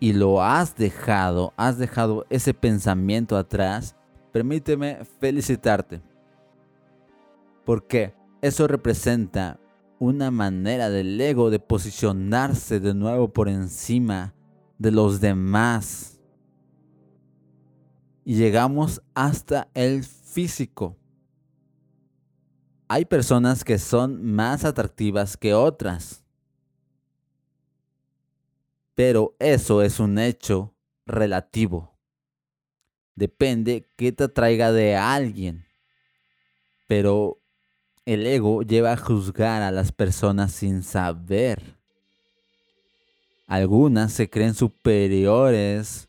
y 0.00 0.12
lo 0.12 0.42
has 0.42 0.74
dejado, 0.74 1.52
has 1.56 1.78
dejado 1.78 2.26
ese 2.30 2.52
pensamiento 2.52 3.36
atrás, 3.36 3.94
permíteme 4.32 5.04
felicitarte. 5.20 6.00
Porque 7.64 8.12
eso 8.46 8.66
representa 8.66 9.60
una 9.98 10.30
manera 10.30 10.90
del 10.90 11.20
ego 11.20 11.50
de 11.50 11.58
posicionarse 11.58 12.80
de 12.80 12.94
nuevo 12.94 13.32
por 13.32 13.48
encima 13.48 14.34
de 14.78 14.90
los 14.90 15.20
demás. 15.20 16.20
Y 18.24 18.34
llegamos 18.34 19.02
hasta 19.14 19.68
el 19.74 20.04
físico. 20.04 20.96
Hay 22.88 23.04
personas 23.04 23.64
que 23.64 23.78
son 23.78 24.24
más 24.24 24.64
atractivas 24.64 25.36
que 25.36 25.54
otras. 25.54 26.22
Pero 28.94 29.36
eso 29.38 29.82
es 29.82 30.00
un 30.00 30.18
hecho 30.18 30.74
relativo. 31.04 31.96
Depende 33.14 33.88
qué 33.96 34.12
te 34.12 34.24
atraiga 34.24 34.72
de 34.72 34.96
alguien. 34.96 35.64
Pero 36.86 37.40
el 38.06 38.24
ego 38.24 38.62
lleva 38.62 38.92
a 38.92 38.96
juzgar 38.96 39.62
a 39.62 39.72
las 39.72 39.90
personas 39.90 40.52
sin 40.52 40.84
saber. 40.84 41.76
Algunas 43.48 44.12
se 44.12 44.30
creen 44.30 44.54
superiores 44.54 46.08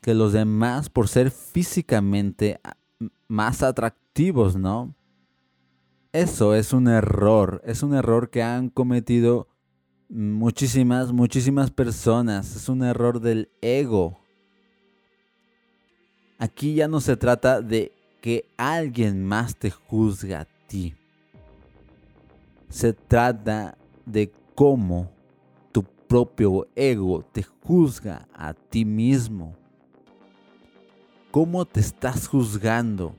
que 0.00 0.14
los 0.14 0.32
demás 0.32 0.88
por 0.88 1.08
ser 1.08 1.30
físicamente 1.30 2.60
más 3.26 3.62
atractivos, 3.62 4.56
¿no? 4.56 4.94
Eso 6.12 6.54
es 6.54 6.72
un 6.72 6.86
error, 6.86 7.60
es 7.64 7.82
un 7.82 7.94
error 7.94 8.30
que 8.30 8.42
han 8.42 8.68
cometido 8.68 9.48
muchísimas, 10.08 11.12
muchísimas 11.12 11.72
personas, 11.72 12.54
es 12.54 12.68
un 12.68 12.84
error 12.84 13.20
del 13.20 13.50
ego. 13.60 14.20
Aquí 16.38 16.74
ya 16.74 16.86
no 16.86 17.00
se 17.00 17.16
trata 17.16 17.60
de 17.60 17.92
que 18.20 18.44
alguien 18.56 19.24
más 19.24 19.56
te 19.56 19.72
juzgue 19.72 20.36
a 20.36 20.46
ti. 20.68 20.94
Se 22.74 22.92
trata 22.92 23.78
de 24.04 24.32
cómo 24.56 25.14
propio 26.14 26.68
ego 26.76 27.24
te 27.32 27.42
juzga 27.42 28.28
a 28.32 28.54
ti 28.54 28.84
mismo. 28.84 29.56
¿Cómo 31.30 31.64
te 31.64 31.80
estás 31.80 32.28
juzgando? 32.28 33.16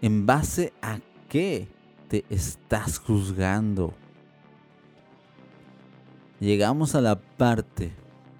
¿En 0.00 0.24
base 0.24 0.72
a 0.80 0.98
qué 1.28 1.68
te 2.08 2.24
estás 2.30 2.98
juzgando? 2.98 3.92
Llegamos 6.40 6.94
a 6.94 7.02
la 7.02 7.20
parte 7.20 7.92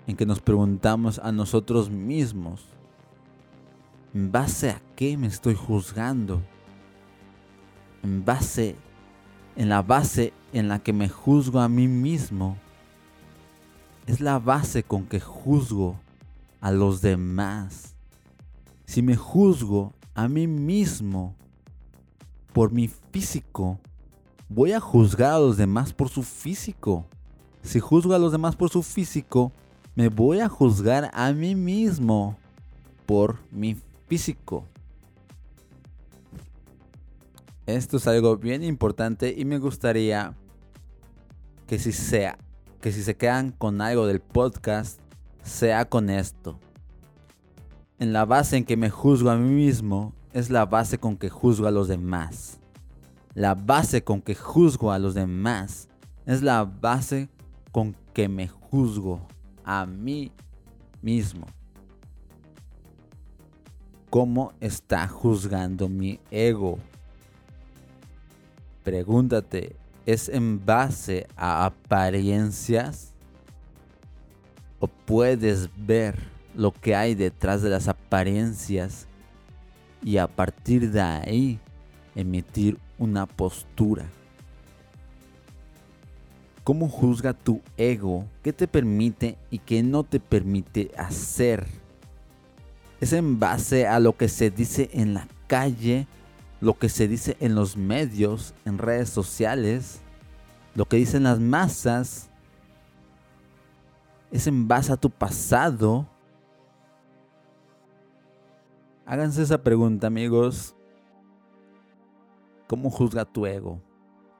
en 0.07 0.17
que 0.17 0.25
nos 0.25 0.41
preguntamos 0.41 1.19
a 1.19 1.31
nosotros 1.31 1.91
mismos, 1.91 2.65
¿en 4.15 4.33
base 4.33 4.71
a 4.71 4.81
qué 4.97 5.19
me 5.19 5.27
estoy 5.27 5.55
juzgando? 5.55 6.41
En 8.03 8.25
base, 8.25 8.77
en 9.55 9.69
la 9.69 9.83
base 9.83 10.33
en 10.53 10.69
la 10.69 10.79
que 10.79 10.93
me 10.93 11.09
juzgo 11.09 11.61
a 11.61 11.69
mí 11.69 11.89
mismo, 11.89 12.57
es 14.07 14.21
la 14.21 14.39
base 14.39 14.83
con 14.83 15.07
que 15.07 15.21
juzgo 15.21 15.97
a 16.61 16.71
los 16.71 17.01
demás. 17.01 17.95
Si 18.85 19.03
me 19.03 19.17
juzgo 19.17 19.93
a 20.15 20.29
mí 20.29 20.47
mismo 20.47 21.35
por 22.53 22.73
mi 22.73 22.89
físico, 22.89 23.79
voy 24.49 24.73
a 24.73 24.81
juzgar 24.81 25.33
a 25.33 25.39
los 25.39 25.57
demás 25.57 25.93
por 25.93 26.09
su 26.09 26.23
físico. 26.23 27.07
Si 27.63 27.81
juzgo 27.81 28.15
a 28.15 28.19
los 28.19 28.33
demás 28.33 28.57
por 28.57 28.71
su 28.71 28.83
físico, 28.83 29.53
me 29.95 30.09
voy 30.09 30.41
a 30.41 30.49
juzgar 30.49 31.11
a 31.15 31.33
mí 31.33 31.55
mismo 31.55 32.37
por 33.07 33.39
mi 33.51 33.77
físico. 34.09 34.65
Esto 37.67 37.97
es 37.97 38.07
algo 38.07 38.37
bien 38.37 38.65
importante 38.65 39.35
y 39.37 39.45
me 39.45 39.59
gustaría 39.59 40.35
que 41.67 41.79
si 41.79 41.93
sea 41.93 42.39
que 42.83 42.91
si 42.91 43.05
se 43.05 43.17
quedan 43.17 43.53
con 43.53 43.81
algo 43.81 44.09
del 44.09 44.21
podcast, 44.21 44.99
sea 45.45 45.85
con 45.85 46.11
esto. 46.11 46.59
En 48.01 48.13
la 48.13 48.25
base 48.25 48.57
en 48.57 48.65
que 48.65 48.77
me 48.77 48.91
juzgo 48.91 49.31
a 49.31 49.37
mí 49.37 49.49
mismo 49.49 50.13
es 50.33 50.51
la 50.51 50.67
base 50.67 50.99
con 50.99 51.17
que 51.17 51.31
juzgo 51.31 51.69
a 51.69 51.71
los 51.71 51.87
demás. 51.87 52.59
La 53.35 53.55
base 53.55 54.03
con 54.03 54.21
que 54.21 54.35
juzgo 54.35 54.91
a 54.91 54.99
los 54.99 55.15
demás 55.15 55.89
es 56.27 56.43
la 56.43 56.65
base 56.65 57.29
con 57.71 57.95
que 58.13 58.29
me 58.29 58.49
juzgo 58.49 59.29
a 59.65 59.87
mí 59.87 60.33
mismo. 61.03 61.47
¿Cómo 64.11 64.53
está 64.61 65.07
juzgando 65.07 65.89
mi 65.89 66.19
ego? 66.33 66.79
Pregúntate, 68.83 69.77
es 70.07 70.29
en 70.29 70.65
base 70.65 71.27
a 71.37 71.65
apariencias 71.67 73.13
o 74.81 74.89
puedes 74.89 75.71
ver 75.77 76.19
lo 76.55 76.73
que 76.73 76.97
hay 76.97 77.15
detrás 77.15 77.63
de 77.63 77.71
las 77.71 77.87
apariencias 77.89 79.07
y 80.03 80.17
a 80.17 80.27
partir 80.27 80.91
de 80.91 81.01
ahí 81.01 81.61
emitir 82.15 82.79
una 82.99 83.27
postura. 83.27 84.07
¿Cómo 86.65 86.89
juzga 86.89 87.33
tu 87.33 87.61
ego? 87.77 88.27
¿Qué 88.43 88.53
te 88.53 88.69
permite 88.69 89.37
y 89.51 89.59
qué 89.59 89.83
no 89.83 90.05
te 90.05 90.21
permite 90.21 90.91
hacer? 90.97 91.67
Es 93.01 93.13
en 93.13 93.41
base 93.41 93.87
a 93.87 93.99
lo 93.99 94.17
que 94.17 94.29
se 94.29 94.51
dice 94.51 94.91
en 94.93 95.15
la 95.15 95.27
calle 95.49 96.07
lo 96.63 96.79
que 96.79 96.89
se 96.89 97.09
dice 97.09 97.37
en 97.41 97.57
los 97.57 97.77
medios, 97.77 98.55
en 98.65 98.79
redes 98.79 99.11
sociales, 99.11 100.01
lo 100.77 100.85
que 100.85 100.97
dicen 100.97 101.25
las 101.25 101.41
masas, 101.41 102.31
es 104.31 104.47
en 104.47 104.69
base 104.69 104.93
a 104.93 104.97
tu 104.97 105.11
pasado. 105.11 106.07
Háganse 109.05 109.43
esa 109.43 109.61
pregunta, 109.61 110.07
amigos. 110.07 110.77
¿Cómo 112.69 112.91
juzga 112.91 113.25
tu 113.25 113.45
ego? 113.45 113.83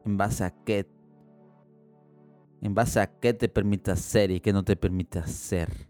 ¿En 0.07 0.17
base 0.17 0.45
a 0.45 0.51
qué? 0.51 0.89
¿En 2.61 2.73
base 2.73 3.01
a 3.01 3.09
qué 3.09 3.35
te 3.35 3.49
permite 3.49 3.91
hacer 3.91 4.31
y 4.31 4.39
qué 4.39 4.53
no 4.53 4.63
te 4.63 4.77
permite 4.77 5.19
hacer? 5.19 5.89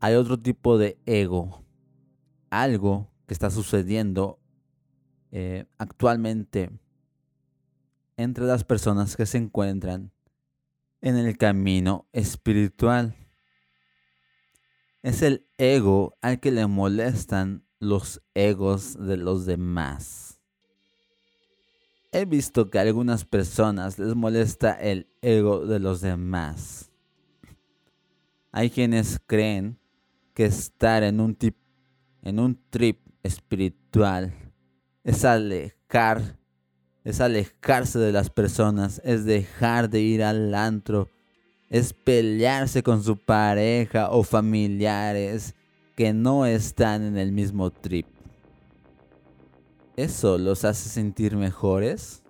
Hay 0.00 0.14
otro 0.14 0.38
tipo 0.40 0.78
de 0.78 0.98
ego. 1.04 1.62
Algo 2.48 3.10
que 3.26 3.34
está 3.34 3.50
sucediendo 3.50 4.38
eh, 5.32 5.66
actualmente 5.78 6.70
entre 8.16 8.44
las 8.44 8.64
personas 8.64 9.16
que 9.16 9.26
se 9.26 9.38
encuentran 9.38 10.10
en 11.00 11.16
el 11.16 11.36
camino 11.36 12.06
espiritual. 12.12 13.14
Es 15.02 15.22
el 15.22 15.46
ego 15.58 16.16
al 16.20 16.40
que 16.40 16.50
le 16.50 16.66
molestan 16.66 17.64
los 17.78 18.22
egos 18.34 18.96
de 18.98 19.16
los 19.16 19.46
demás. 19.46 20.40
He 22.12 22.24
visto 22.24 22.70
que 22.70 22.78
a 22.78 22.82
algunas 22.82 23.24
personas 23.24 23.98
les 23.98 24.14
molesta 24.14 24.72
el 24.72 25.06
ego 25.20 25.66
de 25.66 25.78
los 25.78 26.00
demás. 26.00 26.90
Hay 28.52 28.70
quienes 28.70 29.20
creen 29.26 29.78
que 30.32 30.46
estar 30.46 31.02
en 31.02 31.20
un, 31.20 31.34
tip, 31.34 31.56
en 32.22 32.40
un 32.40 32.58
trip 32.70 33.00
espiritual 33.22 34.45
es 35.06 35.24
alejar, 35.24 36.36
es 37.04 37.20
alejarse 37.20 38.00
de 38.00 38.10
las 38.10 38.28
personas, 38.28 39.00
es 39.04 39.24
dejar 39.24 39.88
de 39.88 40.00
ir 40.00 40.24
al 40.24 40.52
antro, 40.52 41.08
es 41.70 41.92
pelearse 41.92 42.82
con 42.82 43.04
su 43.04 43.16
pareja 43.16 44.10
o 44.10 44.24
familiares 44.24 45.54
que 45.96 46.12
no 46.12 46.44
están 46.44 47.04
en 47.04 47.16
el 47.16 47.30
mismo 47.30 47.70
trip. 47.70 48.06
¿Eso 49.94 50.38
los 50.38 50.64
hace 50.64 50.88
sentir 50.88 51.36
mejores? 51.36 52.22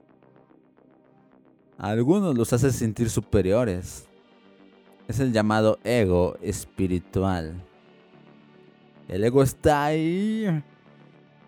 algunos 1.79 2.37
los 2.37 2.53
hace 2.53 2.73
sentir 2.73 3.09
superiores. 3.09 4.07
Es 5.09 5.19
el 5.19 5.33
llamado 5.33 5.79
ego 5.83 6.37
espiritual. 6.43 7.55
El 9.09 9.25
ego 9.25 9.43
está 9.43 9.87
ahí. 9.87 10.63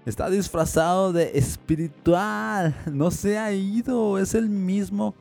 Está 0.08 0.30
disfrazado 0.30 1.12
de 1.12 1.32
espiritual. 1.34 2.74
No 2.90 3.10
se 3.10 3.36
ha 3.36 3.52
ido. 3.52 4.18
Es 4.18 4.34
el 4.34 4.48
mismo 4.48 5.14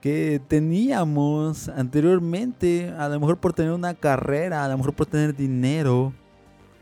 que 0.00 0.42
teníamos 0.48 1.68
anteriormente. 1.68 2.92
A 2.98 3.08
lo 3.08 3.20
mejor 3.20 3.38
por 3.38 3.52
tener 3.52 3.70
una 3.70 3.94
carrera. 3.94 4.64
A 4.64 4.68
lo 4.68 4.76
mejor 4.76 4.92
por 4.92 5.06
tener 5.06 5.36
dinero. 5.36 6.12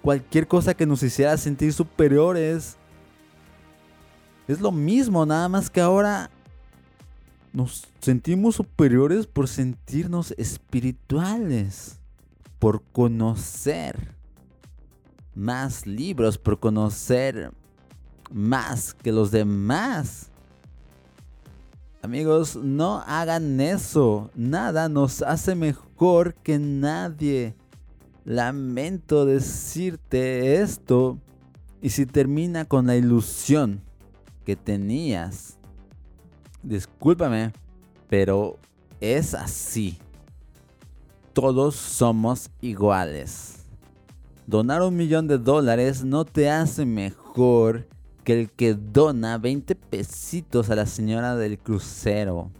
Cualquier 0.01 0.49
cosa 0.49 0.73
que 0.73 0.87
nos 0.87 1.03
hiciera 1.03 1.37
sentir 1.37 1.75
superiores. 1.75 2.79
Es 4.49 4.59
lo 4.59 4.73
mismo. 4.73 5.27
Nada 5.27 5.47
más 5.51 5.69
que 5.69 5.83
ahora 5.83 6.31
nos 7.53 7.87
sentimos 8.01 8.55
superiores 8.55 9.27
por 9.27 9.47
sentirnos 9.47 10.33
espirituales. 10.39 11.99
Por 12.59 12.83
conocer 12.93 14.22
más 15.35 15.87
libros, 15.87 16.39
por 16.39 16.59
conocer 16.59 17.53
más 18.31 18.95
que 18.95 19.13
los 19.13 19.31
demás. 19.31 20.31
Amigos, 22.03 22.57
no 22.57 23.03
hagan 23.07 23.61
eso. 23.61 24.31
Nada 24.35 24.89
nos 24.89 25.23
hace 25.23 25.55
mejor 25.55 26.35
que 26.35 26.59
nadie. 26.59 27.55
Lamento 28.25 29.25
decirte 29.25 30.61
esto. 30.61 31.19
Y 31.81 31.91
si 31.91 32.07
termina 32.07 32.65
con 32.65 32.87
la 32.87 32.97
ilusión 32.97 33.81
que 34.45 34.57
tenías, 34.57 35.59
discúlpame, 36.63 37.53
pero 38.09 38.59
es 39.01 39.35
así. 39.35 39.99
Todos 41.33 41.77
somos 41.77 42.51
iguales. 42.61 43.62
Donar 44.53 44.83
un 44.83 44.95
millón 44.95 45.29
de 45.29 45.39
dólares 45.39 46.05
no 46.05 46.27
te 46.27 46.51
hace 46.51 46.85
mejor 46.85 47.89
que 48.23 48.39
el 48.39 48.51
que 48.51 48.75
dona 48.75 49.39
20 49.39 49.75
pesitos 49.75 50.69
a 50.69 50.75
la 50.75 50.85
señora 50.85 51.37
del 51.37 51.59
crucero. 51.59 52.51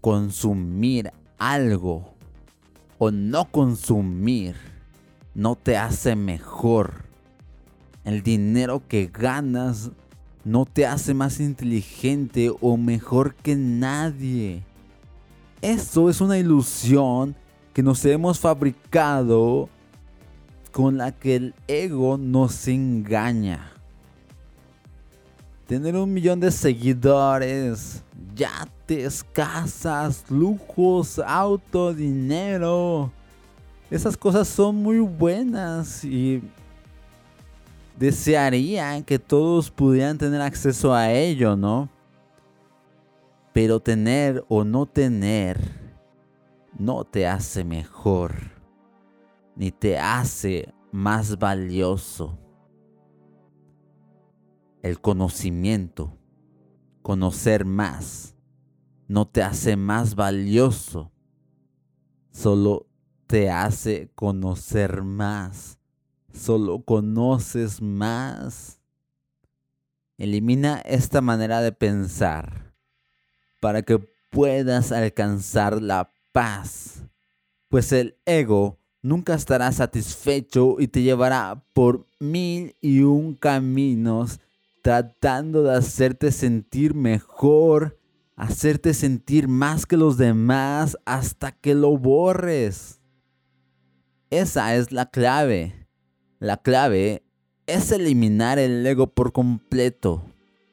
Consumir 0.00 1.10
algo 1.36 2.14
o 2.96 3.10
no 3.10 3.50
consumir 3.50 4.54
no 5.34 5.56
te 5.56 5.76
hace 5.76 6.14
mejor. 6.14 7.02
El 8.04 8.22
dinero 8.22 8.84
que 8.86 9.10
ganas 9.12 9.90
no 10.44 10.64
te 10.64 10.86
hace 10.86 11.12
más 11.12 11.40
inteligente 11.40 12.52
o 12.60 12.76
mejor 12.76 13.34
que 13.34 13.56
nadie. 13.56 14.62
Eso 15.60 16.08
es 16.08 16.20
una 16.20 16.38
ilusión 16.38 17.34
que 17.72 17.82
nos 17.82 18.04
hemos 18.04 18.38
fabricado 18.38 19.68
con 20.72 20.98
la 20.98 21.12
que 21.12 21.36
el 21.36 21.54
ego 21.66 22.18
nos 22.18 22.68
engaña. 22.68 23.72
Tener 25.66 25.96
un 25.96 26.12
millón 26.12 26.40
de 26.40 26.50
seguidores, 26.50 28.02
yates, 28.34 29.24
casas, 29.32 30.24
lujos, 30.28 31.18
auto, 31.18 31.94
dinero. 31.94 33.10
Esas 33.90 34.16
cosas 34.16 34.48
son 34.48 34.76
muy 34.76 34.98
buenas 34.98 36.04
y 36.04 36.42
desearía 37.98 39.00
que 39.02 39.18
todos 39.18 39.70
pudieran 39.70 40.18
tener 40.18 40.40
acceso 40.40 40.92
a 40.92 41.10
ello, 41.10 41.56
¿no? 41.56 41.88
Pero 43.52 43.80
tener 43.80 44.44
o 44.48 44.64
no 44.64 44.86
tener 44.86 45.81
no 46.78 47.04
te 47.04 47.26
hace 47.26 47.64
mejor, 47.64 48.34
ni 49.56 49.70
te 49.70 49.98
hace 49.98 50.72
más 50.90 51.38
valioso. 51.38 52.38
El 54.82 55.00
conocimiento, 55.00 56.18
conocer 57.02 57.64
más, 57.64 58.34
no 59.08 59.28
te 59.28 59.42
hace 59.42 59.76
más 59.76 60.14
valioso, 60.14 61.12
solo 62.30 62.86
te 63.26 63.50
hace 63.50 64.10
conocer 64.14 65.02
más, 65.02 65.78
solo 66.32 66.82
conoces 66.82 67.80
más. 67.80 68.80
Elimina 70.18 70.80
esta 70.80 71.20
manera 71.20 71.60
de 71.60 71.72
pensar 71.72 72.74
para 73.60 73.82
que 73.82 73.98
puedas 74.30 74.92
alcanzar 74.92 75.80
la 75.80 76.12
paz, 76.32 77.04
pues 77.68 77.92
el 77.92 78.16
ego 78.24 78.78
nunca 79.02 79.34
estará 79.34 79.70
satisfecho 79.72 80.76
y 80.78 80.88
te 80.88 81.02
llevará 81.02 81.64
por 81.72 82.06
mil 82.18 82.74
y 82.80 83.00
un 83.00 83.34
caminos 83.34 84.40
tratando 84.82 85.62
de 85.62 85.76
hacerte 85.76 86.32
sentir 86.32 86.94
mejor, 86.94 87.98
hacerte 88.36 88.94
sentir 88.94 89.46
más 89.46 89.86
que 89.86 89.96
los 89.96 90.16
demás 90.16 90.98
hasta 91.04 91.52
que 91.52 91.74
lo 91.74 91.96
borres. 91.96 93.00
Esa 94.30 94.74
es 94.74 94.92
la 94.92 95.06
clave. 95.06 95.86
La 96.40 96.56
clave 96.56 97.22
es 97.66 97.92
eliminar 97.92 98.58
el 98.58 98.84
ego 98.84 99.06
por 99.06 99.32
completo, 99.32 100.24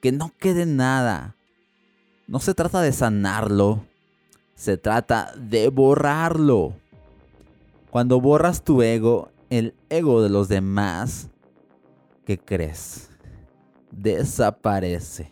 que 0.02 0.12
no 0.12 0.34
quede 0.40 0.66
nada. 0.66 1.36
No 2.28 2.40
se 2.40 2.54
trata 2.54 2.82
de 2.82 2.92
sanarlo, 2.92 3.86
se 4.60 4.76
trata 4.76 5.32
de 5.38 5.70
borrarlo. 5.70 6.74
Cuando 7.92 8.20
borras 8.20 8.62
tu 8.62 8.82
ego, 8.82 9.32
el 9.50 9.74
ego 9.90 10.22
de 10.22 10.28
los 10.28 10.50
demás, 10.50 11.30
¿qué 12.26 12.38
crees? 12.38 13.10
Desaparece. 13.90 15.32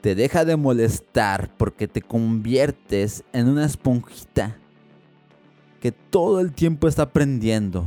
Te 0.00 0.16
deja 0.16 0.44
de 0.44 0.56
molestar 0.56 1.48
porque 1.56 1.86
te 1.86 2.02
conviertes 2.02 3.22
en 3.32 3.48
una 3.48 3.66
esponjita 3.66 4.56
que 5.78 5.92
todo 5.92 6.40
el 6.40 6.52
tiempo 6.52 6.88
está 6.88 7.02
aprendiendo. 7.02 7.86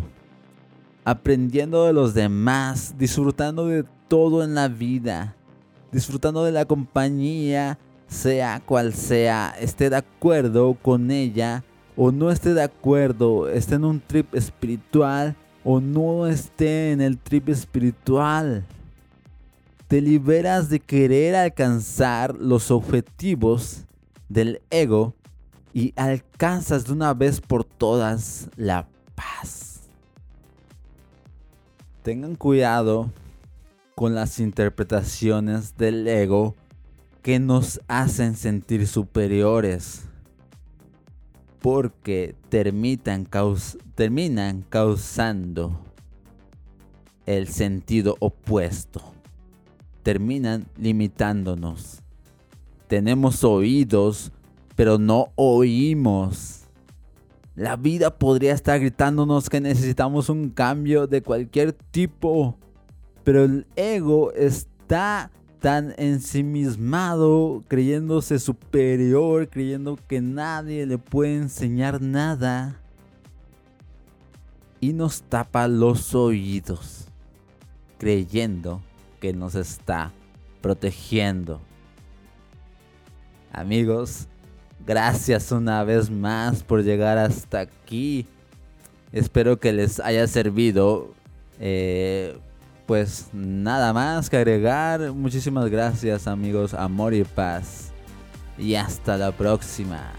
Aprendiendo 1.03 1.87
de 1.87 1.91
los 1.91 2.13
demás, 2.13 2.95
disfrutando 2.97 3.67
de 3.67 3.83
todo 4.07 4.45
en 4.45 4.55
la 4.55 4.69
vida, 4.69 5.35
disfrutando 5.91 6.45
de 6.45 6.53
la 6.53 6.63
compañía 6.63 7.77
sea 8.13 8.61
cual 8.65 8.93
sea, 8.93 9.53
esté 9.59 9.89
de 9.89 9.97
acuerdo 9.97 10.75
con 10.81 11.11
ella 11.11 11.63
o 11.95 12.11
no 12.11 12.31
esté 12.31 12.53
de 12.53 12.63
acuerdo, 12.63 13.49
esté 13.49 13.75
en 13.75 13.85
un 13.85 13.99
trip 13.99 14.33
espiritual 14.35 15.35
o 15.63 15.79
no 15.79 16.27
esté 16.27 16.91
en 16.91 17.01
el 17.01 17.17
trip 17.17 17.49
espiritual. 17.49 18.65
Te 19.87 20.01
liberas 20.01 20.69
de 20.69 20.79
querer 20.79 21.35
alcanzar 21.35 22.35
los 22.35 22.71
objetivos 22.71 23.85
del 24.29 24.61
ego 24.69 25.13
y 25.73 25.93
alcanzas 25.95 26.85
de 26.85 26.93
una 26.93 27.13
vez 27.13 27.41
por 27.41 27.63
todas 27.63 28.49
la 28.55 28.87
paz. 29.15 29.81
Tengan 32.01 32.35
cuidado 32.35 33.11
con 33.95 34.15
las 34.15 34.39
interpretaciones 34.39 35.77
del 35.77 36.07
ego 36.07 36.55
que 37.23 37.39
nos 37.39 37.81
hacen 37.87 38.35
sentir 38.35 38.85
superiores. 38.85 40.03
Porque 41.59 42.35
terminan, 42.49 43.25
causando 44.69 45.79
el 47.25 47.47
sentido 47.47 48.17
opuesto. 48.19 49.01
Terminan 50.03 50.65
limitándonos. 50.77 52.01
Tenemos 52.89 53.45
oídos, 53.45 54.33
pero 54.75 54.97
no 54.99 55.29
oímos. 55.35 56.65
La 57.55 57.77
vida 57.77 58.19
podría 58.19 58.53
estar 58.53 58.81
gritándonos 58.81 59.49
que 59.49 59.61
necesitamos 59.61 60.27
un 60.27 60.49
cambio 60.49 61.07
de 61.07 61.23
cualquier 61.23 61.71
tipo. 61.71 62.57
Pero 63.23 63.45
el 63.45 63.65
ego 63.77 64.33
está 64.33 65.31
tan 65.63 65.93
ensimismado, 65.95 67.63
creyéndose 67.69 68.37
superior, 68.37 69.47
creyendo 69.47 69.97
que 70.09 70.19
nadie 70.19 70.85
le 70.85 70.97
puede 70.97 71.37
enseñar 71.37 72.01
nada. 72.01 72.81
Y 74.81 74.91
nos 74.91 75.21
tapa 75.21 75.69
los 75.69 76.13
oídos, 76.15 77.07
creyendo 77.97 78.81
que 79.21 79.31
nos 79.31 79.55
está 79.55 80.11
protegiendo. 80.59 81.61
Amigos, 83.53 84.27
gracias 84.85 85.49
una 85.53 85.81
vez 85.85 86.09
más 86.09 86.61
por 86.61 86.83
llegar 86.83 87.17
hasta 87.17 87.61
aquí. 87.61 88.27
Espero 89.13 89.61
que 89.61 89.71
les 89.71 90.01
haya 90.01 90.27
servido. 90.27 91.13
Eh, 91.61 92.37
pues 92.85 93.29
nada 93.33 93.93
más 93.93 94.29
que 94.29 94.37
agregar. 94.37 95.11
Muchísimas 95.11 95.69
gracias 95.69 96.27
amigos, 96.27 96.73
amor 96.73 97.13
y 97.13 97.23
paz. 97.23 97.91
Y 98.57 98.75
hasta 98.75 99.17
la 99.17 99.31
próxima. 99.31 100.13